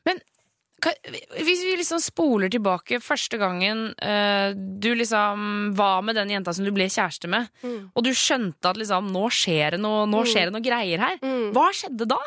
[0.07, 0.40] Men ka-
[0.81, 6.65] hvis vi liksom spoler tilbake første gangen eh, du liksom var med den jenta som
[6.65, 7.91] du ble kjæreste med, Mm.
[7.95, 10.29] og du skjønte at liksom nå skjer det noe, nå Mm.
[10.31, 11.51] skjer det noe greier her, Mm.
[11.53, 12.17] hva skjedde da?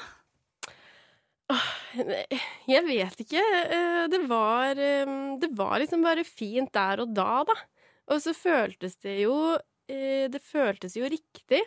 [2.66, 3.42] Jeg vet ikke.
[3.70, 7.55] Eh, Det var, eh, det var liksom bare fint der og da, da.
[8.09, 11.61] Og så føltes det jo Det føltes jo riktig,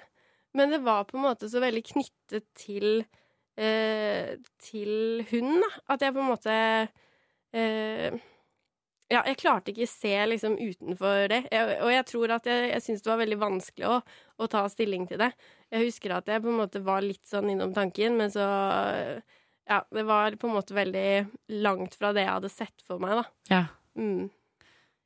[0.55, 3.05] men det var på en måte så veldig knyttet til
[3.57, 4.33] eh,
[4.63, 5.69] Til hun, da.
[5.93, 6.57] At jeg på en måte
[7.53, 8.17] eh,
[9.07, 11.41] ja, jeg klarte ikke se liksom utenfor det.
[11.53, 13.99] Jeg, og jeg tror at jeg, jeg syntes det var veldig vanskelig å,
[14.43, 15.29] å ta stilling til det.
[15.71, 18.47] Jeg husker at jeg på en måte var litt sånn innom tanken, men så
[19.67, 21.07] Ja, det var på en måte veldig
[21.63, 23.25] langt fra det jeg hadde sett for meg, da.
[23.51, 23.63] Ja.
[23.99, 24.27] Mm.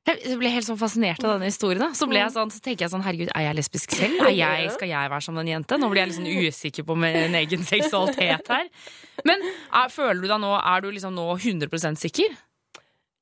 [0.02, 1.84] Jeg ble helt sånn fascinert av denne historien.
[1.84, 1.92] da.
[1.98, 4.24] Så, ble jeg sånn, så tenker jeg sånn, herregud, er jeg lesbisk selv?
[4.34, 5.78] Jeg, skal jeg være som en jente?
[5.78, 8.70] Nå blir jeg litt sånn usikker på min egen seksualitet her.
[9.30, 12.34] Men er, føler du deg nå, er du liksom nå 100 sikker?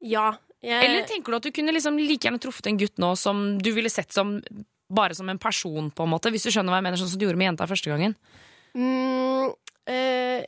[0.08, 0.32] Ja.
[0.64, 3.44] Jeg, Eller tenker du at du kunne liksom like gjerne truffet en gutt nå som
[3.60, 4.38] du ville sett som
[4.90, 6.32] bare som en person, på en måte?
[6.32, 8.16] Hvis du skjønner hva jeg mener, sånn som du gjorde med jenta første gangen?
[8.72, 9.52] Mm,
[9.92, 10.48] eh,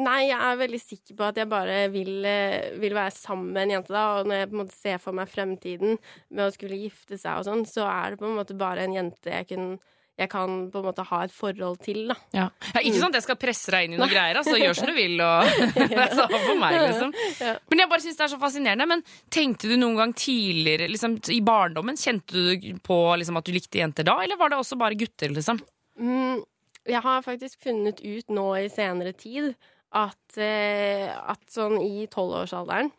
[0.00, 3.66] nei, jeg er veldig sikker på at jeg bare vil, eh, vil være sammen med
[3.66, 4.04] en jente, da.
[4.18, 5.98] Og når jeg på en måte ser for meg fremtiden
[6.30, 8.94] med å skulle gifte seg og sånn, så er det på en måte bare en
[8.96, 9.74] jente jeg kan,
[10.18, 12.16] jeg kan på en måte ha et forhold til, da.
[12.32, 12.46] Ja.
[12.80, 14.54] ikke sånn at jeg skal presse deg inn i noe greier, altså.
[14.60, 15.50] Gjør som du vil, og
[15.92, 17.12] det sånn for meg, liksom.
[17.42, 17.52] Ja.
[17.68, 18.88] Men jeg bare synes det er så fascinerende.
[18.94, 23.52] Men tenkte du noen gang tidligere, liksom i barndommen, kjente du på liksom, at du
[23.52, 25.60] likte jenter da, eller var det også bare gutter, liksom?
[26.00, 26.40] Mm,
[26.88, 29.52] jeg har faktisk funnet ut nå i senere tid
[29.92, 32.90] at, eh, at sånn i tolvårsalderen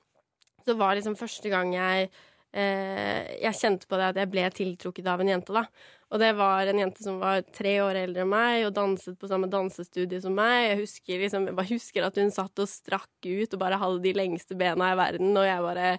[0.63, 2.05] så var liksom første gang jeg
[2.53, 5.65] eh, Jeg kjente på det at jeg ble tiltrukket av en jente, da.
[6.13, 9.29] Og det var en jente som var tre år eldre enn meg og danset på
[9.31, 10.69] samme dansestudie som meg.
[10.69, 14.03] Jeg husker, liksom, jeg bare husker at hun satt og strakk ut og bare hadde
[14.05, 15.89] de lengste bena i verden, og jeg bare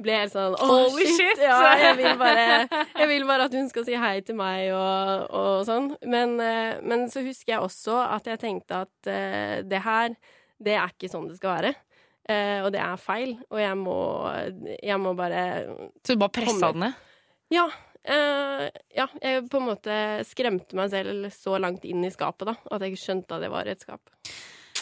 [0.00, 1.40] ble helt sånn Holy shit!
[1.40, 5.26] Ja, jeg vil, bare, jeg vil bare at hun skal si hei til meg og,
[5.36, 5.90] og sånn.
[6.04, 10.16] Men, eh, men så husker jeg også at jeg tenkte at uh, det her,
[10.62, 11.74] det er ikke sånn det skal være.
[12.26, 13.98] Uh, og det er feil, og jeg må,
[14.82, 15.42] jeg må bare
[16.02, 17.04] Så du bare pressa den ned?
[17.54, 17.68] Ja.
[18.06, 19.94] Uh, ja, jeg på en måte
[20.26, 23.50] skremte meg selv så langt inn i skapet da, at jeg ikke skjønte at det
[23.54, 24.12] var et skap.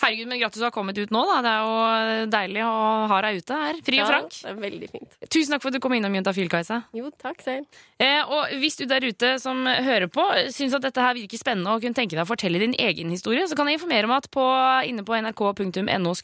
[0.05, 1.41] Herregud, men gratis å ha kommet ut nå, da.
[1.45, 2.75] Det er jo deilig å
[3.09, 3.79] ha deg ute her.
[3.87, 4.37] Fri og Ja, frank.
[4.37, 5.17] Det er veldig fint.
[5.33, 6.83] Tusen takk for at du kom innom Juntafil, Kajsa.
[6.97, 7.81] Jo, takk selv.
[7.97, 11.73] Eh, og hvis du der ute som hører på, syns at dette her virker spennende
[11.73, 14.29] og kunne tenke deg å fortelle din egen historie, så kan jeg informere om at
[14.35, 14.45] på,
[14.91, 16.15] inne på nrk.no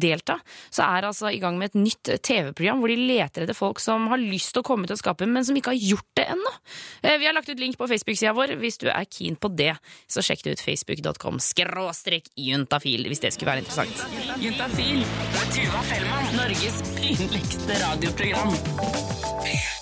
[0.00, 0.36] delta,
[0.68, 4.08] så er altså i gang med et nytt TV-program hvor de leter etter folk som
[4.12, 6.54] har lyst til å komme ut av skapet, men som ikke har gjort det ennå.
[7.02, 9.72] Eh, vi har lagt ut link på Facebook-sida vår hvis du er keen på det.
[10.10, 13.96] Så sjekk det ut facebook.com skråstrek juntafil hvis det skulle være interessant.
[14.42, 15.04] Juntafil.
[15.54, 16.32] Tuva Fellmann.
[16.36, 19.79] Norges pinligste radioprogram.